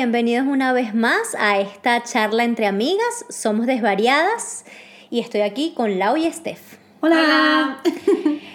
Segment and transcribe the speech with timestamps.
[0.00, 3.26] bienvenidos una vez más a esta charla entre amigas.
[3.28, 4.64] Somos desvariadas
[5.10, 6.78] y estoy aquí con Lau y Steph.
[7.00, 7.82] Hola.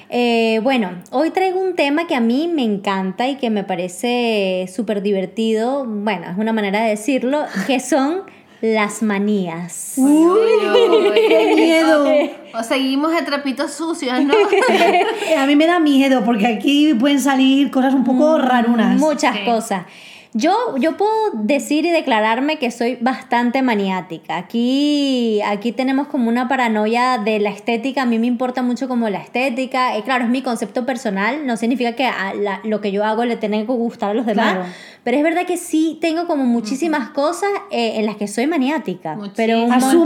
[0.09, 4.65] Eh, bueno, hoy traigo un tema que a mí me encanta y que me parece
[4.73, 5.83] súper divertido.
[5.85, 8.21] Bueno, es una manera de decirlo, que son
[8.61, 9.93] las manías.
[9.97, 10.39] Uy,
[11.27, 12.07] qué miedo.
[12.57, 14.33] O seguimos de trapitos sucios, ¿no?
[15.37, 18.97] A mí me da miedo porque aquí pueden salir cosas un poco rarunas.
[18.97, 19.43] Muchas Sí.
[19.45, 19.83] cosas.
[20.37, 24.35] Yo, yo puedo decir y declararme que soy bastante maniática.
[24.35, 28.01] Aquí, aquí tenemos como una paranoia de la estética.
[28.01, 29.95] A mí me importa mucho como la estética.
[29.95, 31.47] Eh, claro, es mi concepto personal.
[31.47, 34.25] No significa que a la- lo que yo hago le tenga que gustar a los
[34.25, 34.57] demás.
[35.05, 39.15] Pero es verdad que sí tengo como muchísimas cosas eh, en las que soy maniática.
[39.35, 40.03] Pero un montón.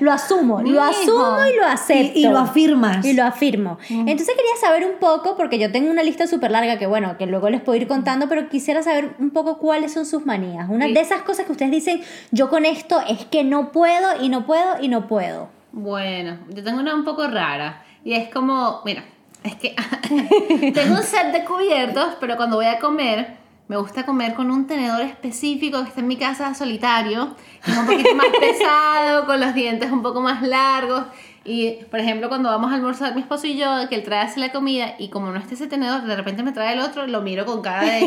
[0.00, 0.62] Lo asumo.
[0.62, 2.18] Lo asumo y lo acepto.
[2.18, 3.04] Y, y lo afirmas.
[3.04, 3.76] Y lo afirmo.
[3.90, 7.26] Entonces quería saber un poco, porque yo tengo una lista súper larga que bueno, que
[7.26, 10.68] luego les puedo ir contando, pero quisiera saber un poco cuáles son sus manías.
[10.70, 10.92] Una Sí.
[10.94, 12.00] de esas cosas que ustedes dicen,
[12.30, 15.48] yo con esto es que no puedo y no puedo y no puedo.
[15.72, 17.82] Bueno, yo tengo una un poco rara.
[18.04, 19.04] Y es como, mira,
[19.42, 19.74] es que
[20.72, 24.66] tengo un set de cubiertos, pero cuando voy a comer, me gusta comer con un
[24.66, 29.40] tenedor específico que está en mi casa solitario, que es un poquito más pesado, con
[29.40, 31.04] los dientes un poco más largos.
[31.44, 34.40] Y, por ejemplo, cuando vamos a almorzar mi esposo y yo, que él trae así
[34.40, 37.22] la comida y como no está ese tenedor, de repente me trae el otro, lo
[37.22, 38.00] miro con cara de,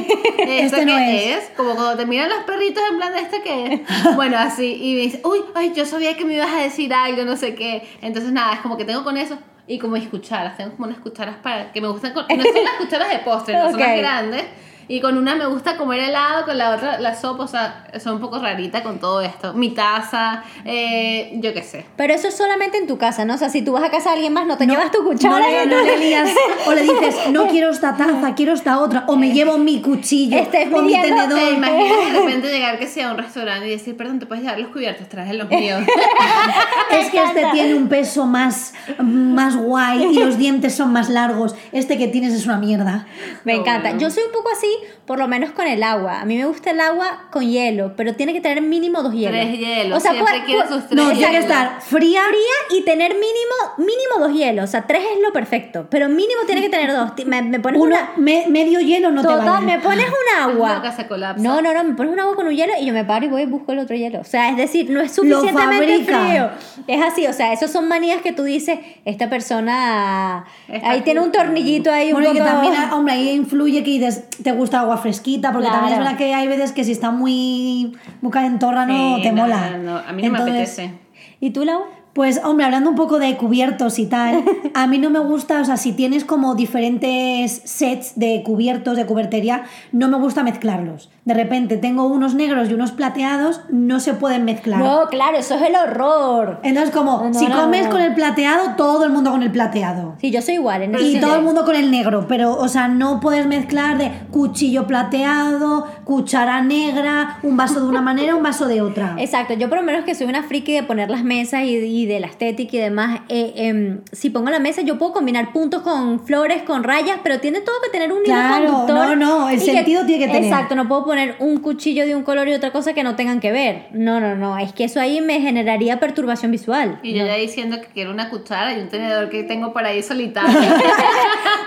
[0.45, 1.43] ¿de ¿esto Este no qué es.
[1.43, 1.49] es?
[1.55, 4.15] Como cuando te miran los perritos en plan de este qué es.
[4.15, 7.23] Bueno, así, y me dice, uy, ay, yo sabía que me ibas a decir algo,
[7.23, 7.87] no sé qué.
[8.01, 9.37] Entonces, nada, es como que tengo con eso.
[9.67, 12.63] Y como mis cucharas, tengo como unas cucharas para que me gustan, con, no son
[12.63, 14.45] las cucharas de postre, no son las grandes.
[14.91, 18.15] Y con una me gusta comer helado, con la otra la sopa, o sea, son
[18.15, 19.53] un poco rarita con todo esto.
[19.53, 21.85] Mi taza, eh, yo qué sé.
[21.95, 23.35] Pero eso es solamente en tu casa, ¿no?
[23.35, 25.03] O sea, si tú vas a casa de alguien más, no te No, llevas tu
[25.03, 25.63] no cuchara.
[25.63, 26.29] y no tú- le lías.
[26.65, 29.03] O le dices, no quiero esta taza, quiero esta otra.
[29.07, 31.53] O me llevo mi cuchillo Este es o mi pidiendo- ¿Te tenedor.
[31.53, 34.59] imaginas de repente llegar que sea a un restaurante y decir, perdón, te puedes llevar
[34.59, 35.83] los cubiertos, traje los míos?
[36.91, 41.55] Es que este tiene un peso más, más guay y los dientes son más largos.
[41.71, 43.05] Este que tienes es una mierda.
[43.43, 43.93] Me No, encanta.
[43.93, 43.99] no.
[43.99, 44.67] Yo soy un poco así,
[45.05, 46.21] por lo menos con el agua.
[46.21, 49.31] A mí me gusta el agua con hielo, pero tiene que tener mínimo dos hielos.
[49.31, 50.33] Tres hielos, O sea, siempre
[50.67, 52.21] sus tres No, tiene que estar fría.
[52.29, 53.29] fría y tener mínimo
[53.77, 54.65] mínimo dos hielos.
[54.65, 57.11] O sea, tres es lo perfecto, pero mínimo tiene que tener dos.
[57.25, 58.11] Me, me pones Uno, una...
[58.17, 59.65] me- medio hielo no te Total, vale.
[59.65, 60.75] me pones un agua.
[60.75, 61.43] loca, se colapsa.
[61.43, 63.29] No, no, no, me pones un agua con un hielo y yo me paro y
[63.29, 64.19] voy y busco el otro hielo.
[64.19, 66.49] O sea, es decir, no es suficientemente frío.
[66.87, 71.19] Es así, o sea, esos son manías que tú dices, esta persona Está ahí tiene
[71.21, 74.51] un tornillito ahí un Bueno, y que poco- también, hombre, ahí influye que dices, te
[74.51, 78.31] gusta agua fresquita, porque también es verdad que hay veces que si está muy, muy
[78.31, 79.71] calentorra no Sí, te no, mola.
[79.71, 80.93] no, no, a mí no me apetece.
[81.39, 81.83] ¿Y tú, Lau?
[82.19, 84.43] Pues, hombre, hablando un poco de cubiertos y tal,
[84.73, 89.05] a mí no me gusta, o sea, si tienes como diferentes sets de cubiertos, de
[89.05, 89.63] cubertería,
[89.93, 91.09] no me gusta mezclarlos.
[91.23, 94.79] De repente tengo unos negros y unos plateados, no se pueden mezclar.
[94.79, 96.59] No, claro, eso es el horror.
[96.63, 97.91] Entonces, como, No, no, si comes no.
[97.91, 100.15] con el plateado, todo el mundo con el plateado.
[100.19, 100.81] Sí, yo soy igual.
[100.81, 104.11] En Y todo el mundo con el negro, pero, o sea, no puedes mezclar de
[104.29, 109.15] cuchillo plateado, cuchara negra, un vaso de una manera, un vaso de otra.
[109.19, 112.08] Exacto, yo por lo menos que soy una friki de poner las mesas y, y
[112.13, 115.81] de la estética y demás, eh, em, si pongo la mesa yo puedo combinar puntos
[115.81, 119.17] con flores, con rayas, pero tiene todo que tener un hilo Claro, conductor.
[119.17, 120.51] no, no, el sentido tiene que tener.
[120.51, 123.39] Exacto, no puedo poner un cuchillo de un color y otra cosa que no tengan
[123.39, 123.87] que ver.
[123.93, 126.99] No, no, no, es que eso ahí me generaría perturbación visual.
[127.03, 130.03] Y yo ya diciendo que quiero una cuchara y un tenedor que tengo por ahí
[130.03, 130.49] solitario.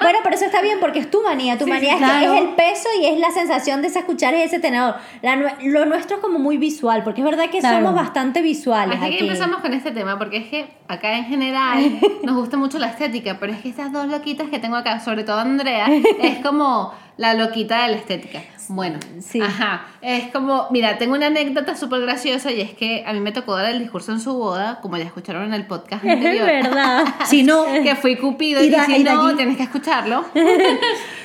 [0.00, 1.56] Bueno, pero eso está bien porque es tu manía.
[1.58, 4.02] Tu Sí, manía sí, es, que es el peso y es la sensación de esas
[4.02, 4.96] cucharas y ese tenedor.
[5.22, 7.76] La lo nuestro es como muy visual, porque es verdad que Claro.
[7.78, 8.98] somos bastante visuales.
[9.00, 9.24] Así que aquí.
[9.24, 13.38] empezamos con este tema, porque es que acá en general nos gusta mucho la estética,
[13.40, 15.86] pero es que estas dos loquitas que tengo acá, sobre todo Andrea,
[16.22, 18.40] es como la loquita de la estética.
[18.68, 19.40] Bueno, Sí.
[19.40, 23.32] ajá, es como, mira, tengo una anécdota súper graciosa y es que a mí me
[23.32, 26.46] tocó dar el discurso en su boda, como ya escucharon en el podcast Es anterior.
[26.46, 27.04] verdad.
[27.26, 29.36] Si no, que fui cupido y, da- y de no, allí.
[29.36, 30.24] tienes que escucharlo.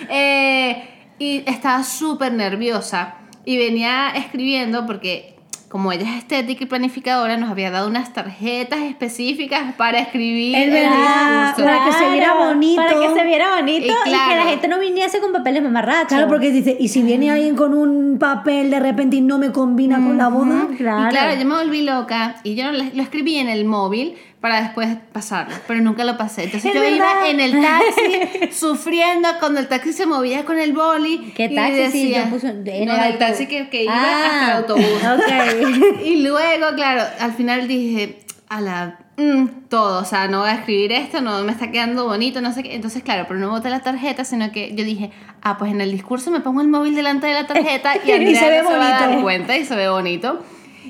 [0.09, 0.89] Eh,
[1.19, 3.15] y estaba súper nerviosa
[3.45, 5.36] y venía escribiendo porque
[5.69, 10.63] como ella es estética y planificadora, nos había dado unas tarjetas específicas para escribir Es
[10.65, 11.63] el verdad, discurso.
[11.69, 12.81] para que se viera bonito.
[12.81, 16.07] Para que se viera bonito Y y, que la gente no viniese con papeles mamarrachos.
[16.07, 19.51] claro, porque dice, y si viene alguien con un papel de repente y no me
[19.51, 21.07] combina con la boda, Claro.
[21.07, 24.95] Y claro, yo me volví loca y yo lo escribí en el móvil para después
[25.11, 26.43] pasarlo, pero nunca lo pasé.
[26.43, 26.95] Entonces Es yo verdad.
[26.95, 31.33] iba en el taxi sufriendo cuando el taxi se movía con el boli.
[31.35, 31.75] ¿Qué y taxi?
[31.91, 33.17] Sí, decía- yo puse en no, el el autobús.
[33.19, 35.03] taxi que, que iba Ah, hasta el autobús.
[35.15, 36.01] ok.
[36.05, 38.19] Y luego, claro, al final dije,
[38.49, 42.05] a la mm, todo, o sea, no voy a escribir esto, no me está quedando
[42.05, 42.75] bonito, no sé qué.
[42.75, 45.09] Entonces, claro, pero no boté la tarjeta, sino que yo dije,
[45.41, 48.35] ah, pues en el discurso me pongo el móvil delante de la tarjeta y, Y
[48.35, 50.39] se ve no se va a dar cuenta y se ve bonito.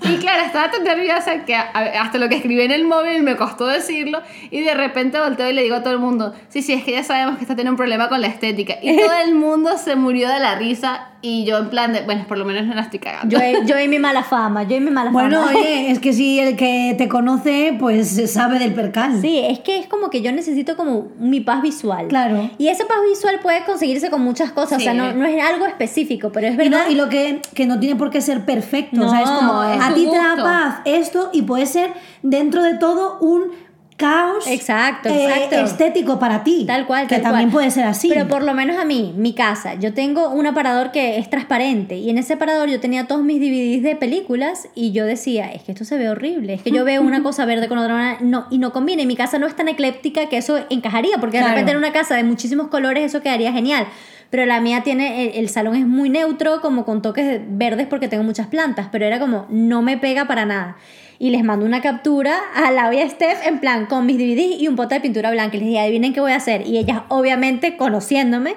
[0.03, 3.67] Y claro, estaba tan nerviosa que hasta lo que escribí en el móvil me costó
[3.67, 4.21] decirlo
[4.51, 6.91] y de repente volteo y le digo a todo el mundo, sí, sí, es que
[6.91, 8.75] ya sabemos que está teniendo un problema con la estética.
[8.81, 12.25] Y todo el mundo se murió de la risa y yo en plan de, bueno,
[12.27, 13.35] por lo menos no la estoy cagando.
[13.35, 15.57] Yo, yo y mi mala fama, yo y mi mala Bueno, fama.
[15.57, 19.19] oye, es que si el que te conoce, pues sabe del percal.
[19.21, 22.07] Sí, es que es como que yo necesito como mi paz visual.
[22.07, 22.49] Claro.
[22.57, 25.65] Y esa paz visual puede conseguirse con muchas cosas, o sea, no, no es algo
[25.65, 26.85] específico, pero es Y, verdad.
[26.85, 29.29] no- y lo que, que no tiene por qué ser perfecto, No, o sea, es
[29.29, 31.91] como es a ti te da paz esto y puede ser
[32.21, 33.45] dentro de todo un
[33.97, 35.55] caos Exacto, eh, exacto.
[35.65, 36.63] estético para ti.
[36.65, 37.63] Tal cual, Que tal también cual.
[37.63, 38.07] puede ser así.
[38.09, 41.97] Pero por lo menos a mí, mi casa, yo tengo un aparador que es transparente
[41.97, 45.63] y en ese aparador yo tenía todos mis DVDs de películas y yo decía, es
[45.63, 48.45] que esto se ve horrible, es que yo veo una cosa verde con otra no,
[48.51, 49.01] y no combina.
[49.01, 51.55] Y mi casa no es tan ecléptica que eso encajaría, porque de Claro.
[51.55, 53.87] repente en una casa de muchísimos colores eso quedaría genial.
[54.29, 58.23] Pero la mía tiene, el, salón es muy neutro, como con toques verdes porque tengo
[58.23, 60.77] muchas plantas, pero era como, no me pega para nada.
[61.19, 64.61] Y les mando una captura a la y a Steph en plan con mis DVDs
[64.61, 65.55] y un pote de pintura blanca.
[65.55, 66.67] Y les dije, adivinen qué voy a hacer.
[66.67, 68.55] Y ellas, obviamente, conociéndome,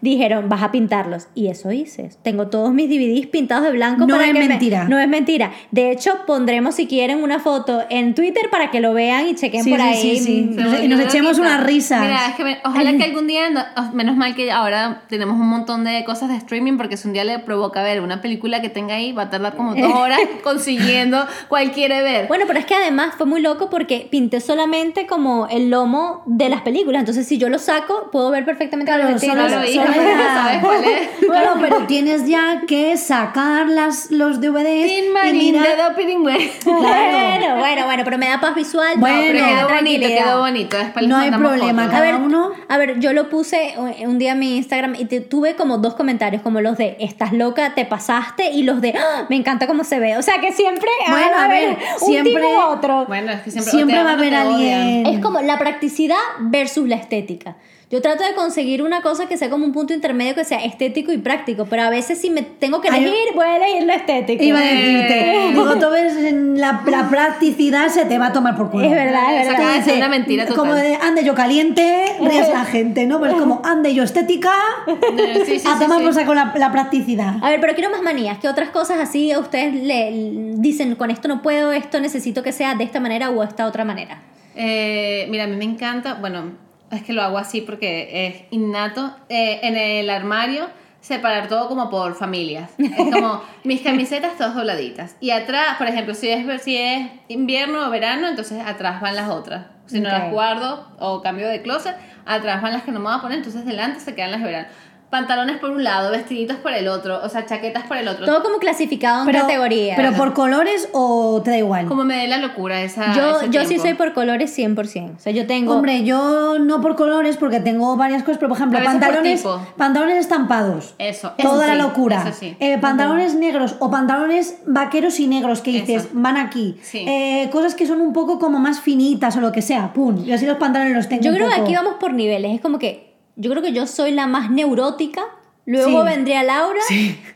[0.00, 1.28] dijeron, vas a pintarlos.
[1.34, 2.10] Y eso hice.
[2.22, 4.06] Tengo todos mis DVDs pintados de blanco.
[4.06, 4.84] No para es que me- mentira.
[4.84, 5.52] no es mentira.
[5.70, 9.64] De hecho, pondremos, si quieren, una foto en Twitter para que lo vean y chequen
[9.64, 10.00] Sí, por sí, ahí.
[10.00, 10.42] sí, sí.
[10.50, 11.42] Mm, Nos- y echemos quita.
[11.42, 12.00] unas risas.
[12.02, 15.38] Mira, es que me- ojalá que algún día, no- oh, menos mal que ahora tenemos
[15.38, 18.60] un montón de cosas de streaming, porque si un día le provoca ver una película
[18.60, 22.26] que tenga ahí, va a tardar como dos horas consiguiendo cuál quiere ver.
[22.28, 26.48] Bueno, pero es que además fue muy loco porque pinté solamente como el lomo de
[26.48, 27.00] las películas.
[27.00, 30.84] Entonces, si yo lo saco, puedo ver perfectamente Claro, solo- Claro, solo era- ¿sabes cuál
[30.84, 31.08] es?
[31.30, 36.24] Claro, pero tienes ya que sacar las, los DVDs Tin y Marín mirar- de Doping
[36.24, 36.52] Way.
[36.64, 38.94] Bueno, bueno, bueno, pero me da paz visual.
[38.96, 40.76] Bueno, Pero quedó bonito, quedó bonito.
[40.76, 41.86] Después No hay problema, fotos.
[41.86, 45.04] A Cada ver, uno- a ver, yo lo puse un día en mi Instagram y
[45.04, 48.94] te- tuve como dos comentarios, como los de estás loca, te pasaste y los de
[48.98, 50.16] "Ah, me encanta cómo se ve.
[50.16, 53.04] O sea que siempre ah, Bueno, va a ver, un siempre- tipo u otro.
[53.06, 55.06] Bueno, es que siempre, Siempre va a haber alguien.
[55.06, 57.56] Es como la practicidad versus la estética.
[57.90, 61.10] Yo trato de conseguir una cosa que sea como un punto intermedio que sea estético
[61.10, 63.92] y práctico, pero a veces si me tengo que Ay, elegir, voy a elegir lo
[63.92, 64.44] estético.
[64.44, 68.56] Iba a decirte, digo, tú ves en la, la practicidad se te va a tomar
[68.56, 68.84] por culo.
[68.84, 69.74] Es verdad, es verdad.
[69.74, 70.56] Dice, una mentira total.
[70.60, 73.18] Como de ande yo caliente, ríes la gente, ¿no?
[73.18, 74.54] Pues como ande yo estética,
[74.86, 74.96] No,
[75.44, 76.04] sí, sí, a sí, tomar sí.
[76.04, 77.42] por saco la, la practicidad.
[77.42, 78.38] A ver, pero quiero más manías.
[78.38, 80.12] ¿Qué otras cosas así a ustedes le
[80.58, 83.84] dicen con esto no puedo, esto necesito que sea de esta manera o esta otra
[83.84, 84.22] manera?
[84.54, 89.14] Eh, mira, a mí me encanta, bueno, es que lo hago así porque es innato.
[89.28, 90.68] Eh, en el armario,
[91.00, 92.70] separar todo como por familias.
[92.78, 95.16] Es como mis camisetas todas dobladitas.
[95.20, 99.28] Y atrás, por ejemplo, si es, si es invierno o verano, entonces atrás van las
[99.28, 99.66] otras.
[99.86, 103.18] Si no las guardo o cambio de closet, atrás van las que no me voy
[103.18, 104.68] a poner, entonces delante se quedan las de verano.
[105.10, 108.26] Pantalones por un lado, vestiditos por el otro, o sea, chaquetas por el otro.
[108.26, 109.96] Todo como clasificado en Pero, categorías.
[109.96, 111.86] pero por colores o te da igual.
[111.86, 113.12] Como me dé la locura esa.
[113.14, 115.16] yo yo sí soy por colores 100%.
[115.16, 115.74] O sea, yo tengo...
[115.74, 119.40] Hombre, yo no por colores porque tengo varias cosas, pero por ejemplo, veces por pantalones,
[119.40, 119.66] tipo.
[119.76, 120.94] pantalones estampados.
[120.98, 122.22] Eso, eso Toda la locura.
[122.26, 122.56] eso sí.
[122.60, 126.10] Eh, pantalones negros o pantalones vaqueros y negros que dices, Eso.
[126.12, 126.78] van aquí.
[126.82, 127.04] Sí.
[127.08, 129.92] Eh, cosas que son un poco como más finitas o lo que sea.
[129.92, 130.22] Pum.
[130.24, 131.22] Y así los pantalones los tengo.
[131.22, 132.54] Yo un creo que aquí vamos por niveles.
[132.54, 133.09] Es como que
[133.40, 135.22] yo creo que yo soy la más neurótica.
[135.66, 136.08] Luego Sí.
[136.08, 136.80] vendría Laura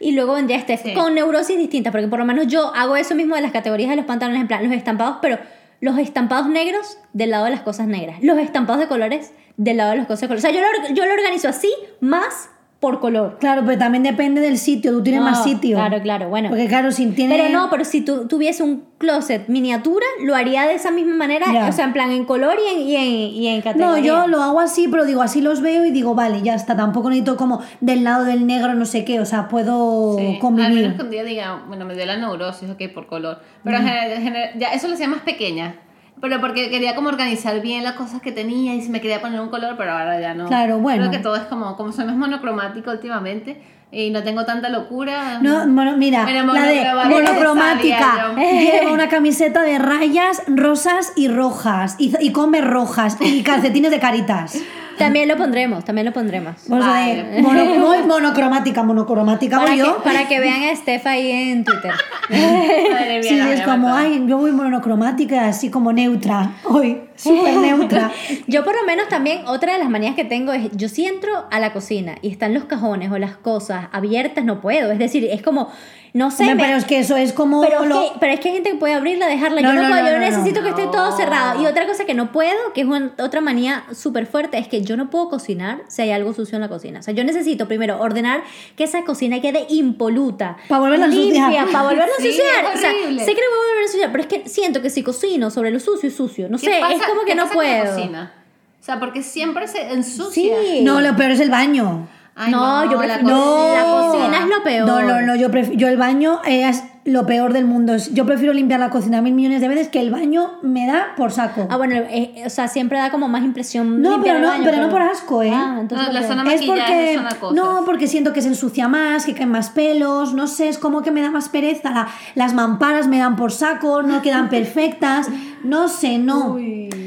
[0.00, 0.82] y luego vendría Steph.
[0.82, 0.94] Sí.
[0.94, 3.96] Con neurosis distintas, porque por lo menos yo hago eso mismo de las categorías de
[3.96, 5.38] los pantalones, en plan, los estampados, pero
[5.80, 8.16] los estampados negros del lado de las cosas negras.
[8.22, 10.44] Los estampados de colores del lado de las cosas de colores.
[10.44, 11.70] O sea, yo lo, yo lo organizo así,
[12.00, 12.48] más
[12.84, 13.38] por color.
[13.40, 14.92] Claro, pero también depende del sitio.
[14.92, 15.76] Tú tienes No, más sitio.
[15.78, 16.50] Claro, claro, bueno.
[16.50, 17.34] Porque claro, si tiene...
[17.34, 21.46] Pero no, pero si tú tuviese un closet miniatura, lo haría de esa misma manera,
[21.50, 21.66] Ya.
[21.68, 24.02] o sea, en plan en color y en, y en, y en No, categoría.
[24.04, 26.76] yo lo hago así, pero digo, así los veo y digo, vale, ya está.
[26.76, 29.18] Tampoco necesito como del lado del negro, no sé qué.
[29.20, 30.74] O sea, puedo Sí, Al convivir.
[30.82, 33.38] menos que un día diga, bueno, me dio la neurosis, ok, por color.
[33.64, 35.76] Pero en general- ya eso lo hacía más pequeña.
[36.20, 39.40] Pero porque quería como organizar bien las cosas que tenía y si me quería poner
[39.40, 40.46] un color, pero ahora ya no.
[40.46, 41.00] Claro, bueno.
[41.00, 43.60] Creo que todo es como, como soy más monocromático últimamente
[43.94, 45.38] y no tengo tanta locura.
[45.40, 48.34] No, bueno, mira, la de monocromática.
[48.36, 51.96] Lleva una camiseta de rayas rosas y rojas.
[51.98, 53.16] Y, y come rojas.
[53.20, 54.58] Y calcetines de caritas.
[54.98, 56.54] También lo pondremos, también lo pondremos.
[56.68, 57.42] Vale.
[57.42, 60.02] mono- muy monocromática, monocromática Para voy que, yo.
[60.04, 61.90] para que vean a Steph ahí en Twitter.
[62.30, 66.52] Madre mía, Sí, es como, ay, yo voy monocromática, así como neutra.
[66.62, 68.12] Hoy, súper neutra.
[68.46, 71.46] Yo por lo menos también, otra de las manías que tengo es, yo si entro
[71.50, 74.90] a la cocina y están los cajones o las cosas abiertas no puedo.
[74.92, 75.70] Es decir, es como,
[76.12, 76.42] no sé.
[76.44, 77.60] Hombre, me- pero es que eso es como.
[77.62, 79.60] pero, es lo- que, pero es que hay gente que puede abrirla, dejarla.
[79.62, 80.30] No, yo no, no, puedo, no, yo no, no.
[80.30, 81.60] necesito que esté todo cerrado.
[81.62, 84.82] Y otra cosa que no puedo, que es un- otra manía súper fuerte, es que
[84.82, 87.00] yo no puedo cocinar si hay algo sucio en la cocina.
[87.00, 88.42] O sea, yo necesito primero ordenar
[88.76, 90.56] que esa cocina quede impoluta.
[90.68, 91.66] Pa' volverla a limpia, ensuciar.
[91.66, 92.64] Para volverla a Sí, ensuciar.
[92.72, 93.24] es O sea, horrible.
[93.24, 95.02] sé que no me voy a volver a ensuciar, pero es que siento que si
[95.02, 96.48] cocino sobre lo sucio es sucio.
[96.48, 97.94] No ¿Qué sé, pasa- es como que qué no pasa con la puedo.
[97.96, 98.32] cocina?
[98.80, 100.56] O sea, porque siempre se ensucia.
[100.62, 100.82] Sí.
[100.82, 102.06] No, lo peor es el baño.
[102.36, 104.38] Ay, No, yo la prefiero- no, la cocina.
[104.38, 104.86] es lo peor.
[104.88, 107.94] No, no, no, yo, pref- yo el baño es lo peor del mundo.
[108.12, 111.32] Yo prefiero limpiar la cocina mil millones de veces que el baño me da por
[111.32, 111.66] saco.
[111.70, 114.00] Ah, bueno, eh, o sea, siempre da como más impresión.
[114.00, 115.50] No, pero el no- baño, pero no por asco, ¿eh?
[115.52, 117.52] Ah, entonces No, la zona es porque cosas.
[117.54, 121.02] no porque siento que se ensucia más que caen más pelos no sé es como
[121.02, 125.28] que me da más pereza la- las mamparas me dan por saco no quedan perfectas
[125.62, 126.56] no sé no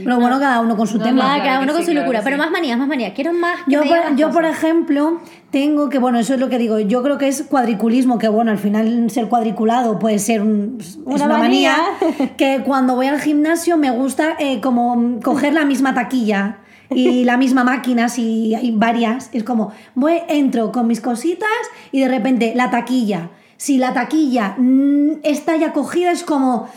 [0.03, 1.87] pero bueno cada uno con su No, tema Nada, Claro cada que uno con sí,
[1.87, 2.19] su locura.
[2.19, 2.41] que Pero sí.
[2.41, 3.11] más manías, más manías.
[3.13, 3.57] Quiero más.
[3.65, 5.19] que yo, por, yo por ejemplo,
[5.51, 8.51] tengo que, bueno, eso es lo que digo, yo creo que es cuadriculismo, que bueno,
[8.51, 12.35] al final ser cuadriculado puede ser un- Una una, manía, manía.
[12.37, 16.57] que cuando voy al gimnasio me gusta eh, como coger la misma taquilla
[16.89, 21.49] y la misma máquina, si hay varias, es como, voy, entro con mis cositas
[21.91, 23.29] y de repente la taquilla.
[23.57, 26.67] Si la taquilla mm, está ya cogida, es como,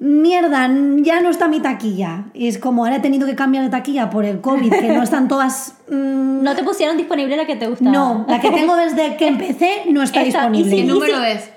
[0.00, 2.24] mierda, ya no está mi taquilla.
[2.34, 5.02] Y es como, ahora he tenido que cambiar de taquilla por el COVID, que no
[5.02, 5.74] están todas...
[5.90, 7.90] mm, No te pusieron disponible la que te gustaba.
[7.90, 10.70] no, la que tengo desde que empecé no está Esta- y disponible.
[10.70, 11.50] si ¿Qué número es?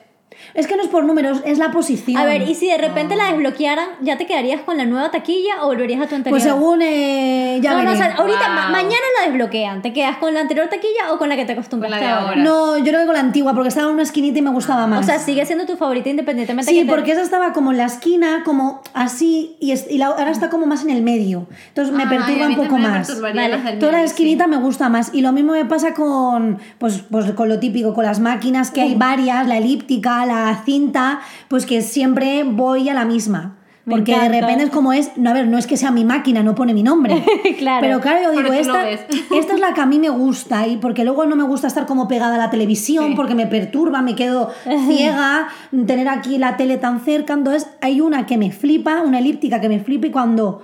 [0.54, 2.18] Es que no es por números, es la posición.
[2.18, 5.62] A ver, y si de repente la desbloquearan, ¿ya te quedarías con la nueva taquilla
[5.64, 6.40] o volverías a tu anterior?
[6.40, 8.56] Pues según eh, ya no, no, o sea, ahorita, Wow.
[8.56, 9.82] ma- mañana la desbloquean.
[9.82, 12.30] ¿Te quedas con la anterior taquilla o con la que te acostumbraste ahora?
[12.30, 12.36] ahora.
[12.44, 14.88] No, yo creo que con la antigua, porque estaba en una esquinita y me gustaba
[14.88, 15.02] más.
[15.02, 17.78] O sea, sigue siendo tu favorita independientemente Sí, que te- porque esa estaba como en
[17.78, 21.48] la esquina, como así, y, es- y la, ahora está como más en el medio.
[21.70, 23.20] Entonces me Ay, a perturba un poco más.
[23.22, 23.58] Vale.
[23.80, 24.50] Toda la esquinita sí.
[24.50, 25.12] me gusta más.
[25.14, 28.82] Y lo mismo me pasa con, pues, pues con lo típico, con las máquinas, que
[28.82, 31.20] hay varias, la elíptica, la cinta,
[31.50, 33.56] pues que siempre voy a la misma.
[33.90, 36.44] Porque de repente es como es, no, a ver, no es que sea mi máquina,
[36.44, 37.24] no pone mi nombre.
[37.58, 37.82] Claro.
[37.82, 41.04] Pero claro, yo digo, esta, esta es la que a mí me gusta, y porque
[41.04, 43.14] luego no me gusta estar como pegada a la televisión, Sí.
[43.16, 44.52] porque me perturba, me quedo
[44.88, 45.48] ciega,
[45.88, 47.34] tener aquí la tele tan cerca.
[47.34, 50.62] Entonces, hay una que me flipa, una elíptica que me flipa, y cuando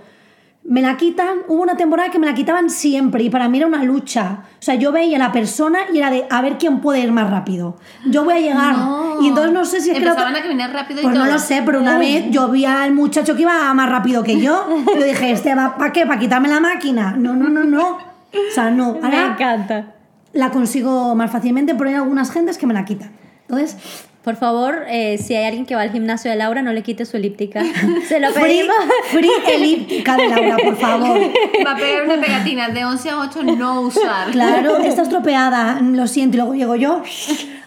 [0.68, 3.68] me la quitan, hubo una temporada que me la quitaban siempre y para mí era
[3.68, 4.40] una lucha.
[4.60, 7.12] O sea, yo veía a la persona y era de a ver quién puede ir
[7.12, 7.78] más rápido.
[8.08, 8.76] Yo voy a llegar.
[8.76, 9.22] No.
[9.22, 11.34] Y entonces no sé si es que otra- a caminar rápido y Pues no todo.
[11.34, 14.68] lo sé, pero una vez yo vi al muchacho que iba más rápido que yo.
[14.98, 16.06] Yo dije, ¿este va para qué?
[16.08, 17.16] ¿Para quitarme la máquina?
[17.16, 17.90] No, no, no, no.
[17.92, 18.94] O sea, no.
[18.94, 19.94] Me Ahora encanta.
[20.34, 23.12] la consigo más fácilmente, pero hay algunas gentes que me la quitan.
[23.48, 23.78] Entonces,
[24.26, 27.06] Por favor, eh, si hay alguien que va al gimnasio de Laura, no le quite
[27.06, 27.64] su elíptica.
[28.08, 28.76] Se lo free, pedimos.
[29.12, 31.20] free elíptica de Laura, por favor.
[31.66, 34.32] Va a pegar una pegatina de 11 a 8 no usar.
[34.32, 37.04] Claro, está estropeada, lo siento, y luego llego yo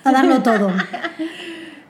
[0.05, 0.71] a darlo todo.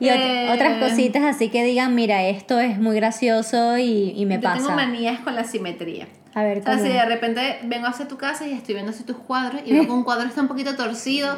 [0.01, 0.51] Y ot- Eh.
[0.53, 4.57] otras cositas así que digan, mira, esto es muy gracioso y, y me Yo pasa.
[4.59, 6.07] tengo manías con la simetría.
[6.35, 9.03] A ver, O sea, si de repente vengo hacia tu casa y estoy viendo así
[9.03, 11.37] tus cuadros y veo que un cuadro está un poquito torcido,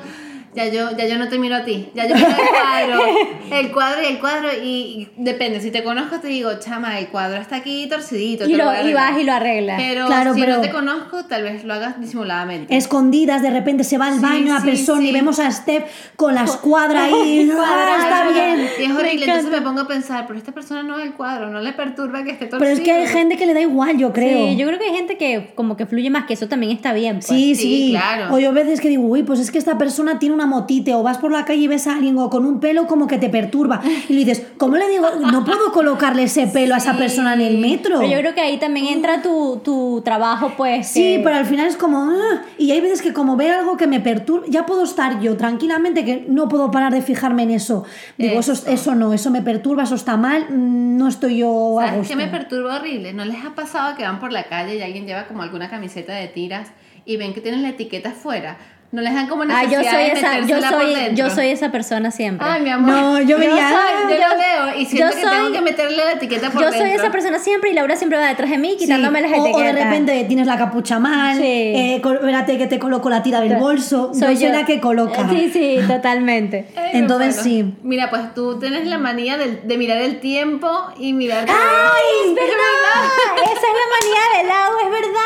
[0.54, 3.02] ya yo, ya yo no te miro a ti, ya yo miro el cuadro,
[3.52, 7.08] el cuadro y el cuadro y, y depende, si te conozco te digo, chama, el
[7.08, 8.44] cuadro está aquí torcidito.
[8.46, 9.12] Y te lo- a y arreglar".
[9.12, 9.76] vas y lo arreglas.
[9.80, 12.76] Pero Claro, si pero- no te conozco, tal vez lo hagas disimuladamente.
[12.76, 15.84] Escondidas, de repente se va al Sí, baño la sí, persona y vemos a Steph
[16.16, 17.50] con la escuadra ahí.
[17.56, 18.68] ah, está bien.
[18.80, 21.12] Y es horrible, Me entonces me pongo a pensar, pero esta persona no ve el
[21.14, 22.58] cuadro, no le perturba que esté torcido.
[22.60, 24.48] Pero es que hay gente que le da igual, yo creo.
[24.48, 26.92] Sí, yo creo que hay gente que como que fluye más, que eso también está
[26.92, 27.16] bien.
[27.16, 27.26] pues.
[27.26, 28.34] Sí, sí, sí, claro.
[28.34, 30.94] O yo a veces que digo, uy, pues es que esta persona tiene una motite,
[30.94, 33.18] o vas por la calle y ves a alguien o con un pelo como que
[33.18, 33.80] te perturba.
[34.08, 35.06] Y le dices, ¿cómo le digo?
[35.32, 36.98] No puedo colocarle ese pelo a esa Sí.
[36.98, 37.98] persona en el metro.
[38.00, 40.86] Pero yo creo que ahí también entra tu, tu trabajo, pues.
[40.88, 41.98] Sí, que- pero al final es como.
[42.10, 45.36] "Ah", y hay veces que, como ve algo que me perturba, ya puedo estar yo
[45.36, 47.84] tranquilamente, que no puedo parar de fijarme en eso.
[48.18, 48.70] Digo, eso, Eso.
[48.70, 52.16] eso no, eso me perturba, eso está mal, mm, no estoy yo a ¿Sabes gusto.
[52.16, 53.12] qué me perturba horrible?
[53.12, 56.12] ¿No les ha pasado que van por la calle y alguien lleva como alguna camiseta
[56.14, 56.68] de tiras
[57.04, 58.58] y ven que tienen la etiqueta afuera?
[58.92, 61.70] ¿No les dan como Ah, necesidad yo soy de esa, yo soy, yo soy esa
[61.70, 62.44] persona siempre.
[62.48, 62.90] Ay, mi amor.
[62.92, 66.12] No, yo vería- soy- yo lo veo y siento yo que tengo que meterle la
[66.14, 66.88] etiqueta por yo dentro.
[66.88, 69.34] soy esa persona siempre y Laura siempre va detrás de mí Sí, quitándome las o,
[69.46, 69.60] etiquetas.
[69.60, 71.42] o de repente tienes la capucha mal, Sí.
[71.44, 74.12] eh, espérate que te coloco la tira del bolso.
[74.12, 75.28] Soy yo soy la que coloca.
[75.30, 76.66] Sí, sí, totalmente.
[76.76, 77.48] Ay, Entonces, bueno.
[77.48, 77.74] sí.
[77.84, 80.68] Mira, pues tú tienes la manía de, de mirar el tiempo
[80.98, 81.46] y mirar...
[81.48, 83.44] ¡Ay, es verdad!
[83.44, 85.20] Esa es la manía de Lau, es verdad.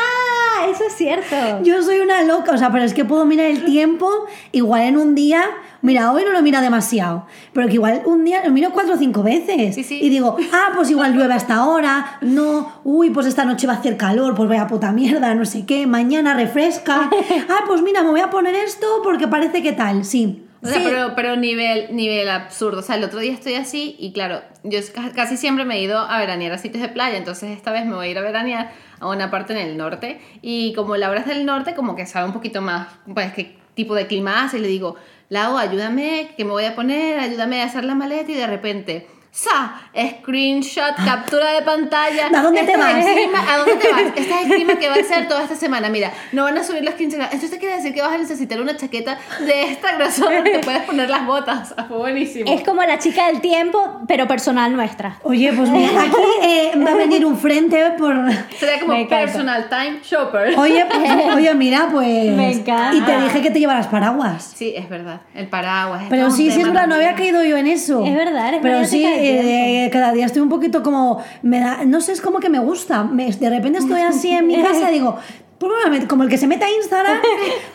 [0.69, 1.35] Eso es cierto.
[1.63, 4.09] Yo soy una loca, o sea, pero es que puedo mirar el tiempo,
[4.51, 5.43] igual en un día,
[5.81, 8.97] mira, hoy no lo mira demasiado, pero que igual un día lo miro cuatro o
[8.97, 9.75] cinco veces.
[9.75, 9.99] Sí, sí.
[10.01, 13.77] Y digo, ah, pues igual llueve hasta ahora, no, uy, pues esta noche va a
[13.77, 17.09] hacer calor, pues vaya puta mierda, no sé qué, mañana refresca,
[17.49, 20.44] ah, pues mira, me voy a poner esto porque parece que tal, sí.
[20.65, 20.83] O sea, Sí.
[20.83, 22.79] pero, pero nivel, nivel absurdo.
[22.79, 25.81] O sea, el otro día estoy así y claro, yo ca- casi siempre me he
[25.81, 28.21] ido a veranear a sitios de playa, entonces esta vez me voy a ir a
[28.21, 32.05] veranear a una parte en el norte y como Laura es del norte, como que
[32.05, 34.95] sabe un poquito más, pues, qué tipo de clima hace y le digo,
[35.29, 39.07] Lau, ayúdame, que me voy a poner, ayúdame a hacer la maleta y de repente...
[39.35, 39.81] ¡Sa!
[40.21, 42.27] Screenshot, captura de pantalla.
[42.33, 43.15] ¿A dónde te Este es el vas?
[43.15, 44.01] clima- ¿A dónde te vas?
[44.15, 45.89] Este es el clima que va a ser toda esta semana.
[45.89, 47.35] Mira, no van a subir los 15 grados.
[47.35, 50.59] Esto te quiere decir que vas a necesitar una chaqueta de esta grosor donde te
[50.59, 51.73] puedes poner las botas.
[51.75, 52.49] Ah, Fue buenísimo.
[52.49, 55.17] Es como la chica del tiempo, pero personal nuestra.
[55.23, 58.15] Oye, pues mira, aquí eh, va a venir un frente por...
[58.57, 59.25] Sería como Me encanta.
[59.25, 60.57] personal time shopper.
[60.57, 62.07] Oye, pues, oye, mira, pues...
[62.33, 62.95] Me encanta.
[62.95, 64.53] Y te dije que te llevaras paraguas.
[64.55, 65.19] Sí, es verdad.
[65.33, 66.03] El paraguas.
[66.09, 68.05] Pero sí, es verdad, no había caído yo en eso.
[68.05, 71.85] Es verdad, eres Pero maniática sí, eh, cada día estoy un poquito como, me da,
[71.85, 73.03] no sé, es como que me gusta.
[73.03, 75.17] Me- de repente estoy así en mi casa y digo,
[75.57, 77.17] pues como el que se mete a Instagram,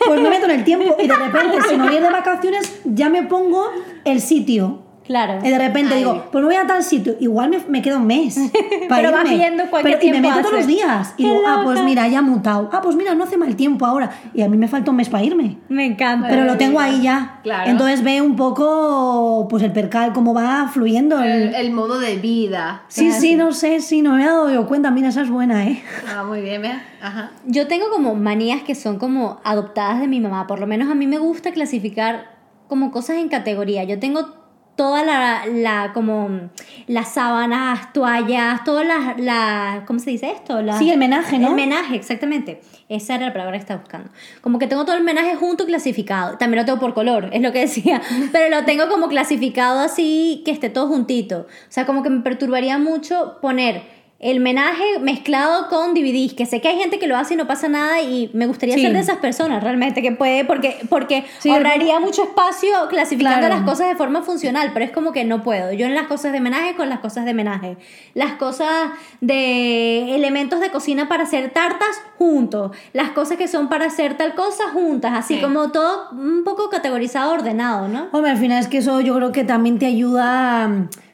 [0.05, 3.09] pues me meto en el tiempo y de repente, si me voy de vacaciones, ya
[3.09, 3.65] me pongo
[4.05, 4.83] el sitio.
[5.11, 5.39] Claro.
[5.45, 5.99] Y de repente Ay.
[5.99, 8.39] digo, pues me voy a tal sitio, igual me, me quedo un mes.
[8.87, 11.13] Para Pero vas viendo cuánto Pero- Y me tiempo meto todos los días.
[11.17, 12.69] Y Qué digo, ah, pues mira, ya ha mutado.
[12.71, 14.09] Ah, pues mira, no hace mal tiempo ahora.
[14.33, 15.57] Y a mí me falta un mes para irme.
[15.67, 16.29] Me encanta.
[16.29, 17.39] Pero lo tengo ahí ya.
[17.43, 17.69] Claro.
[17.69, 21.21] Entonces ve un poco pues el percal, cómo va fluyendo.
[21.21, 22.83] el- El, el modo de vida.
[22.87, 24.91] Sí, sí, no sé, sí, no me he dado yo cuenta.
[24.91, 25.83] Mira, esa es buena, ¿eh?
[26.07, 26.75] Ah, muy bien, ¿ves?
[27.01, 27.31] Ajá.
[27.45, 30.47] Yo tengo como manías que son como adoptadas de mi mamá.
[30.47, 33.83] Por lo menos a mí me gusta clasificar como cosas en categoría.
[33.83, 34.40] Yo tengo
[34.75, 36.49] toda la, la como
[36.87, 40.59] las sábanas, toallas, todas las, las ¿cómo se dice esto?
[40.77, 41.49] Sí, el menaje, ¿no?
[41.49, 42.61] El menaje, exactamente.
[42.89, 44.09] Esa era la palabra que estaba buscando.
[44.41, 46.37] Como que tengo todo el menaje junto clasificado.
[46.37, 48.01] También lo tengo por color, es lo que decía.
[48.31, 51.47] Pero lo tengo como clasificado así, que esté todo juntito.
[51.47, 56.61] O sea, como que me perturbaría mucho poner el menaje mezclado con DVDs, que sé
[56.61, 58.83] que hay gente que lo hace y no pasa nada y me gustaría Sí.
[58.83, 63.55] ser de esas personas realmente que puede, porque, porque Sí, ahorraría mucho espacio clasificando Claro.
[63.55, 65.73] las cosas de forma funcional, pero es como que no puedo.
[65.73, 67.77] Yo en las cosas de menaje con las cosas de menaje.
[68.13, 72.77] Las cosas de elementos de cocina para hacer tartas juntos.
[72.93, 75.13] Las cosas que son para hacer tal cosa juntas.
[75.15, 75.41] Así Sí.
[75.41, 78.07] como todo un poco categorizado, ordenado, ¿no?
[78.11, 80.69] Hombre, al final es que eso yo creo que también te ayuda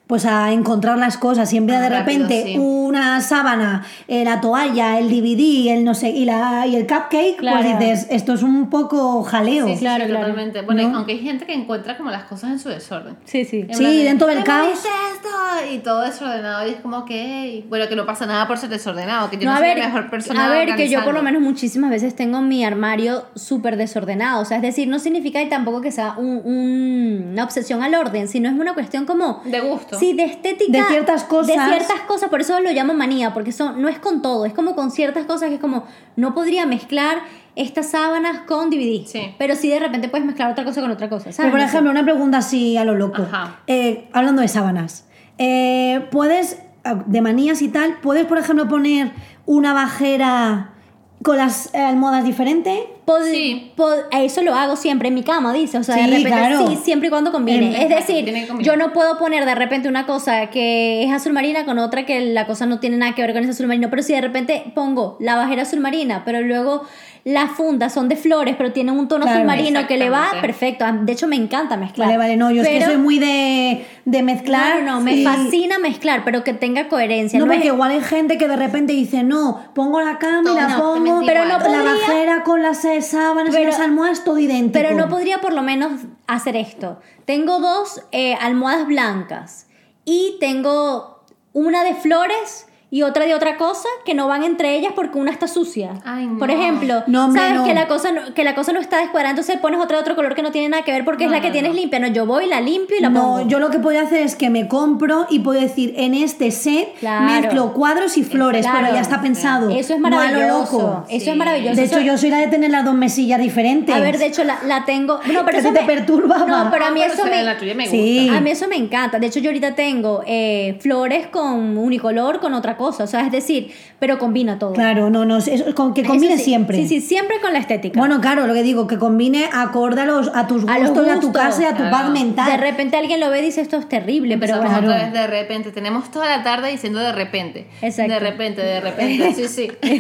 [0.07, 1.49] pues a encontrar las cosas.
[1.49, 2.57] Siempre Ah, de rápido, repente sí.
[2.57, 7.35] una sábana, eh, la toalla, el DVD, el no sé, y, la, y el cupcake,
[7.37, 7.57] Claro.
[7.61, 9.67] pues dices, esto es un poco jaleo.
[9.67, 10.27] Sí, sí, Claro, sí, claro.
[10.27, 10.61] totalmente.
[10.61, 10.97] Bueno, ¿No?
[10.97, 13.15] aunque hay gente que encuentra como las cosas en su desorden.
[13.25, 13.65] Sí, sí.
[13.67, 14.69] En Sí, plan dentro del "¿Te caos".
[14.71, 15.27] esto?
[15.73, 16.65] Y todo desordenado.
[16.67, 19.29] Y es como que, bueno, que no pasa nada por ser desordenado.
[19.29, 20.45] Que yo no, No, soy ver, la mejor persona.
[20.45, 24.41] a ver, que yo por lo menos muchísimas veces tengo mi armario súper desordenado.
[24.41, 27.93] O sea, es decir, no significa que tampoco que sea un- un- una obsesión al
[27.95, 29.41] orden, sino es una cuestión como...
[29.45, 29.96] De gusto.
[29.99, 30.77] Sí, de estética.
[30.77, 31.47] De ciertas cosas.
[31.47, 34.53] De ciertas cosas, por eso lo llamo manía, porque son, no es con todo, es
[34.53, 37.19] como con ciertas cosas que es como, no podría mezclar
[37.55, 39.05] estas sábanas con DVD.
[39.05, 39.35] Sí.
[39.37, 41.31] Pero sí de repente puedes mezclar otra cosa con otra cosa.
[41.31, 41.37] ¿sabes?
[41.37, 43.23] Pero por ejemplo, una pregunta así a lo loco.
[43.23, 43.59] Ajá.
[43.67, 45.07] Eh, hablando de sábanas.
[45.37, 49.11] Eh, ¿Puedes, ah, de manías y tal, puedes, por ejemplo, poner
[49.45, 50.73] una bajera
[51.23, 52.77] con las eh, almohadas diferentes?
[53.05, 53.71] Pod- Sí.
[53.77, 55.77] pod- eso lo hago siempre en mi cama, dice.
[55.77, 56.67] O sea, de repente claro.
[56.67, 57.75] sí, siempre y cuando combine.
[57.75, 61.65] En- es decir, yo no puedo poner de repente una cosa que es azul marina
[61.65, 63.89] con otra que la cosa no tiene nada que ver con ese azul marino.
[63.89, 66.83] Pero si de repente pongo la bajera azul marina, pero luego
[67.29, 70.29] las fundas son de flores, pero tienen un tono Claro, azul marino que le va,
[70.39, 70.85] perfecto.
[70.85, 72.07] Ah, De hecho, me encanta mezclar.
[72.07, 74.77] Vale, vale, no, yo es que Pero- soy muy de, de mezclar.
[74.79, 77.37] Claro, no, me y- fascina mezclar, pero que tenga coherencia.
[77.37, 80.51] No, No, porque es- igual hay gente que de repente dice, no, pongo la cama
[80.51, 81.47] y la No, pongo, pero igual.
[81.49, 84.71] no la podría- bajera con las sábanas y las almohadas todo idéntico.
[84.71, 85.91] Pero no podría por lo menos
[86.27, 87.01] hacer esto.
[87.25, 89.67] Tengo dos eh, almohadas blancas
[90.05, 94.93] y tengo una de flores y otra de otra cosa que no van entre ellas
[94.95, 95.95] porque una está sucia.
[96.05, 96.39] Ay, no.
[96.39, 97.65] Por ejemplo, No, hombre, sabes no.
[97.65, 100.15] que la cosa no, que la cosa no está descuadrada, entonces pones otra de otro
[100.15, 101.99] color que no tiene nada que ver porque es No, la que no, tienes limpia.
[101.99, 103.39] No, yo voy, la limpio y la pongo.
[103.39, 106.51] No, yo lo que puedo hacer es que me compro y puedo decir, en este
[106.51, 107.25] set Claro.
[107.25, 108.79] mezclo cuadros y flores, Claro.
[108.81, 109.69] pero ya está pensado.
[109.69, 110.77] Eso es no a lo maravilloso.
[110.79, 111.05] loco.
[111.09, 111.29] Eso Sí.
[111.31, 111.75] es maravilloso.
[111.75, 113.93] De hecho, yo soy la de tener las dos mesillas diferentes.
[113.93, 115.19] a ver, de hecho la, la tengo.
[115.33, 116.45] No, pero eso te me- perturbaba.
[116.45, 117.43] No, pero a Ah, mí pero eso me.
[117.43, 118.29] La tuya me Sí.
[118.33, 119.19] A mí eso me encanta.
[119.19, 123.03] De hecho, yo ahorita tengo eh, flores con unicolor con otra cosa.
[123.03, 124.73] O sea, es decir, pero combina todo.
[124.73, 126.43] Claro, no, no, eso- con, que Eso combine sí.
[126.45, 126.77] siempre.
[126.77, 127.99] Sí, sí, siempre con la estética.
[127.99, 131.07] Bueno, claro, lo que digo, que combine acorde a, los, a tus A los gustos,
[131.07, 131.91] y a tu gustos, casa y a tu claro.
[131.91, 132.51] paz mental.
[132.51, 134.77] de repente alguien lo ve y dice esto es terrible, pero bueno.
[134.77, 135.71] otra vez de repente.
[135.71, 137.67] Tenemos toda la tarde diciendo de repente.
[137.81, 138.13] Exacto.
[138.13, 139.33] De repente, de repente.
[139.33, 139.71] Sí, sí.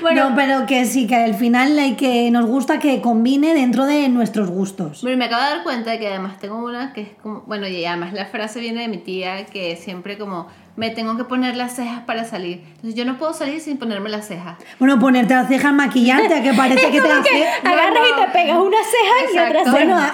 [0.00, 3.86] bueno, no, pero que sí, que al final hay que nos gusta que combine dentro
[3.86, 5.00] de nuestros gustos.
[5.02, 7.66] Pero me acabo de dar cuenta de que además tengo una que es como, bueno,
[7.66, 11.54] y además la frase viene de mi tía que siempre como me tengo que poner
[11.56, 12.62] las cejas para salir.
[12.76, 14.56] Entonces yo no puedo salir sin ponerme las cejas.
[14.78, 17.26] Bueno, ponerte las cejas, maquillarte, a que parece que te las
[17.62, 19.64] Agarras y te pegas una ceja y otra Exacto.
[19.64, 19.72] ceja.
[19.72, 20.10] Bueno, es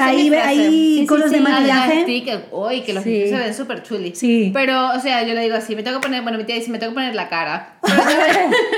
[0.00, 0.48] hay, mi frase.
[0.48, 2.04] hay Sí, de maquillaje.
[2.52, 3.10] Uy, que los Sí.
[3.10, 4.18] stickers se ven súper chulis.
[4.18, 4.50] Sí.
[4.52, 6.70] Pero, o sea, yo le digo así, me tengo que poner, bueno, mi tía dice,
[6.70, 7.74] me tengo que poner la cara.
[7.82, 8.04] Pero yo,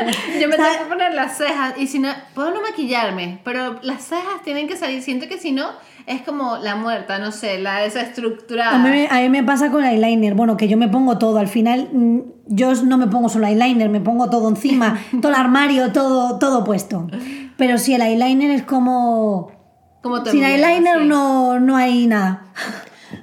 [0.06, 1.74] me- yo me tengo que poner las cejas.
[1.78, 5.02] Y si no, puedo no maquillarme, pero las cejas tienen que salir.
[5.02, 5.70] Siento que si no,
[6.06, 8.76] es como la muerta, no sé, la desestructurada.
[8.76, 11.18] A mí, me- a mí me pasa con el eyeliner, bueno, que yo me pongo
[11.18, 15.30] todo, al final mm, yo no me pongo solo eyeliner, me pongo todo encima, todo
[15.32, 17.06] el armario, todo, todo puesto.
[17.56, 19.50] Pero si el eyeliner es como...
[20.02, 22.44] como todo el Sin eyeliner no, no hay nada.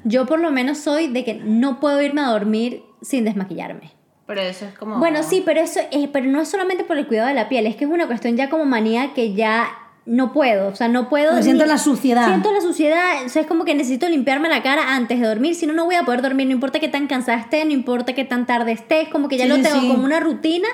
[0.04, 3.92] Yo por lo menos soy de que no puedo irme a dormir sin desmaquillarme.
[4.26, 4.98] Pero eso es como...
[4.98, 7.68] Bueno, sí, pero eso es, pero no es solamente por el cuidado de la piel,
[7.68, 9.68] es que es una cuestión ya como manía que ya
[10.06, 11.30] no puedo, o sea, no puedo.
[11.30, 12.26] Porque siento la suciedad.
[12.28, 15.54] Siento la suciedad, o sea, es como que necesito limpiarme la cara antes de dormir,
[15.56, 18.14] si no, no voy a poder dormir, no importa qué tan cansada esté, no importa
[18.14, 19.88] qué tan tarde esté, es como que ya Sí, lo tengo sí.
[19.88, 20.68] como una rutina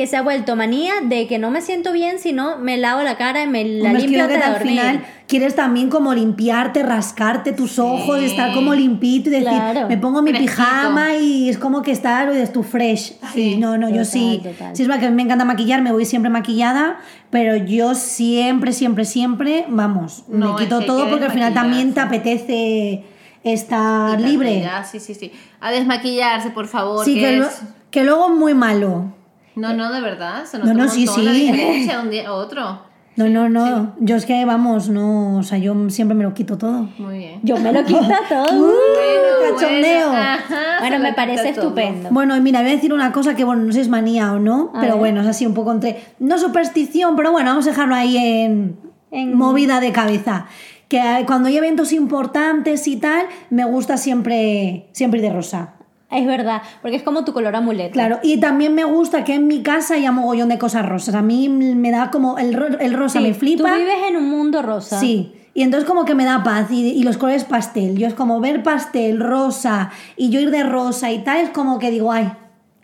[0.00, 3.02] que se ha vuelto manía de que no me siento bien si no me lavo
[3.02, 6.14] la cara y me la Hombre, es limpio antes de al final quieres también como
[6.14, 8.24] limpiarte, rascarte tus ojos, Sí.
[8.24, 9.88] estar como limpito y decir, Claro.
[9.88, 10.52] me pongo mi Fresquito.
[10.56, 13.12] pijama y es como que estar, y tú fresh.
[13.34, 14.40] Sí, no, no, yo Total, sí.
[14.42, 14.74] total.
[14.74, 18.72] Sí, es verdad que a mí me encanta maquillarme, voy siempre maquillada, pero yo siempre,
[18.72, 23.04] siempre, siempre, vamos, No, me quito es todo que porque al final también te apetece
[23.44, 24.66] estar libre.
[24.90, 25.30] sí, sí, sí.
[25.60, 27.04] A desmaquillarse, por favor.
[27.04, 27.60] Sí, que que, lo- es-
[27.90, 29.12] que luego es muy malo.
[29.56, 30.44] No, no, de verdad.
[30.44, 31.40] Se No, nota no, un sí, la sí.
[31.46, 32.88] diferencia de un día a otro.
[33.16, 33.94] No, no, no.
[34.00, 36.88] Yo es que, vamos, no, o sea, yo siempre me lo quito todo.
[36.98, 37.40] Muy bien.
[37.42, 38.44] Yo me lo quito todo.
[38.68, 40.08] Uh, cachondeo.
[40.10, 41.64] Bueno, ajá, bueno, me parece quita todo.
[41.70, 42.08] estupendo.
[42.12, 44.32] Bueno, y mira, voy a decir una cosa que, bueno, no sé si es manía
[44.32, 44.98] o no, A pero ver.
[45.00, 46.00] bueno, es así un poco entre.
[46.20, 48.78] No superstición, pero bueno, vamos a dejarlo ahí en,
[49.10, 50.46] En- movida de cabeza.
[50.88, 55.74] Que eh, cuando hay eventos importantes y tal, me gusta siempre, siempre ir de rosa.
[56.10, 57.92] Es verdad, porque es como tu color amuleto.
[57.92, 61.14] Claro, y también me gusta que en mi casa haya mogollón de cosas rosas.
[61.14, 62.38] A mí me da como.
[62.38, 63.70] El, ro- el rosa Sí, me flipa.
[63.70, 64.98] Tú vives en un mundo rosa.
[64.98, 65.32] Sí.
[65.54, 67.96] Y entonces como que me da paz y, y los colores pastel.
[67.98, 71.78] Yo es como ver pastel, rosa y yo ir de rosa y tal, es como
[71.80, 72.30] que digo, ay,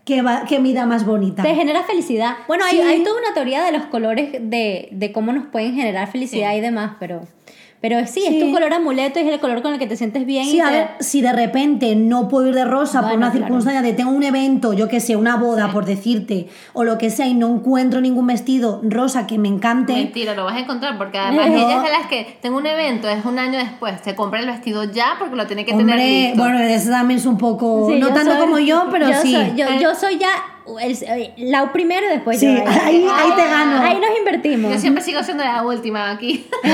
[0.04, 1.42] qué, va- qué vida más bonita.
[1.42, 2.34] Te genera felicidad.
[2.48, 2.80] Bueno, hay, Sí.
[2.82, 6.60] hay toda una teoría de los colores de, de cómo nos pueden generar felicidad y
[6.60, 7.22] demás, pero,
[7.80, 8.38] pero sí, Sí.
[8.38, 10.44] es tu color amuleto y es el color con el que te sientes bien.
[10.44, 13.30] Sí, y a te- ver, si de repente no puedo ir de rosa por una
[13.30, 13.44] claro.
[13.44, 17.10] circunstancia de tengo un evento, yo que sé, una boda, por decirte, o lo que
[17.10, 20.96] sea, y no encuentro ningún vestido rosa que me encante, Mentira, lo vas a encontrar
[20.98, 21.54] porque además No.
[21.56, 24.46] ella es de las que tengo un evento, es un año después, se compra el
[24.46, 26.38] vestido ya porque lo tiene que tener listo.
[26.42, 29.14] bueno, eso también es un poco, Sí, no yo tanto soy- como yo, pero yo
[29.22, 29.32] sí.
[29.34, 29.78] Soy, yo, Eh.
[29.80, 30.28] yo soy ya
[30.80, 32.64] el, la primero y después Sí, yo.
[32.68, 33.80] ahí- ahí te gano.
[33.82, 34.72] Ahí nos invertimos.
[34.72, 36.46] Yo siempre sigo siendo la última aquí.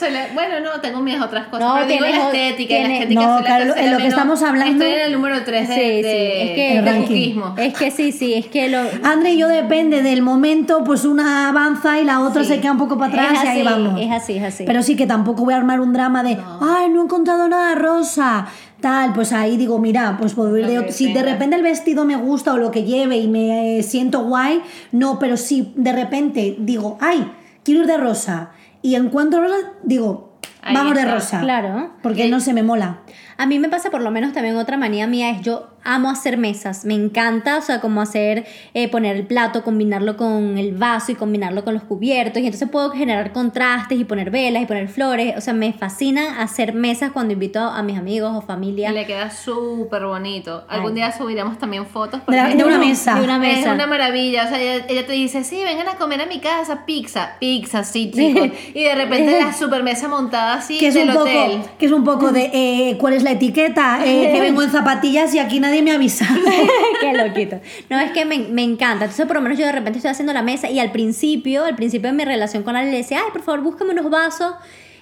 [0.00, 1.60] La- bueno, no, tengo mis otras cosas.
[1.68, 4.82] No, pero digo la estética, y la estética No, claro, en lo que estamos hablando-
[4.84, 7.06] Estoy en el número 3 de, Sí, sí, de, es que- de ranking.
[7.06, 7.54] cuquismo.
[7.58, 8.78] Es que sí, sí, es que lo.
[9.04, 12.48] André y yo depende del momento, pues una avanza y la otra Sí.
[12.48, 14.00] se queda un poco para atrás y ahí así, vamos.
[14.00, 14.64] es así, es así.
[14.66, 17.74] Pero sí que tampoco voy a armar un drama de, ay, no he encontrado nada
[17.74, 18.46] rosa,
[18.80, 21.62] tal, pues ahí digo, mira, pues puedo ir Lo de otro- Si de repente el
[21.62, 24.62] vestido me gusta o lo que lleve y me eh, siento guay,
[24.92, 27.30] no, pero si de repente digo, ay,
[27.64, 28.50] quiero ir de rosa
[28.82, 30.30] y encuentro rosa, digo,
[30.62, 31.40] Ahí vamos de rosa.
[31.40, 31.90] Claro.
[32.02, 33.00] Porque no se me mola.
[33.38, 36.36] A mí me pasa por lo menos también otra manía mía es yo amo hacer
[36.36, 41.12] mesas, me encanta, o sea, como hacer, eh, poner el plato, combinarlo con el vaso
[41.12, 44.88] y combinarlo con los cubiertos y entonces puedo generar contrastes y poner velas y poner
[44.88, 48.90] flores, o sea, me fascina hacer mesas cuando invito a mis amigos o familia.
[48.90, 50.64] Y le queda súper bonito.
[50.68, 50.94] Algún Ay.
[50.96, 52.20] día subiremos también fotos.
[52.20, 53.14] De, porque de una es- mesa.
[53.14, 53.72] de una Es mesa.
[53.74, 56.84] una maravilla, o sea, ella, ella te dice, sí, vengan a comer a mi casa,
[56.86, 58.48] pizza, pizza, sí, chicos.
[58.74, 61.92] Y de repente la super mesa montada así Que es, del un poco, que es
[61.92, 65.60] un poco de eh, cuál es la etiqueta, eh, que vengo en zapatillas y aquí
[65.60, 66.26] nadie me avisa.
[67.00, 67.60] Qué loquito.
[67.88, 69.04] No, es que me, me encanta.
[69.04, 71.76] Entonces, por lo menos yo de repente estoy haciendo la mesa y al principio, al
[71.76, 74.54] principio de mi relación con Ale, le decía, ay, por favor, búscame unos vasos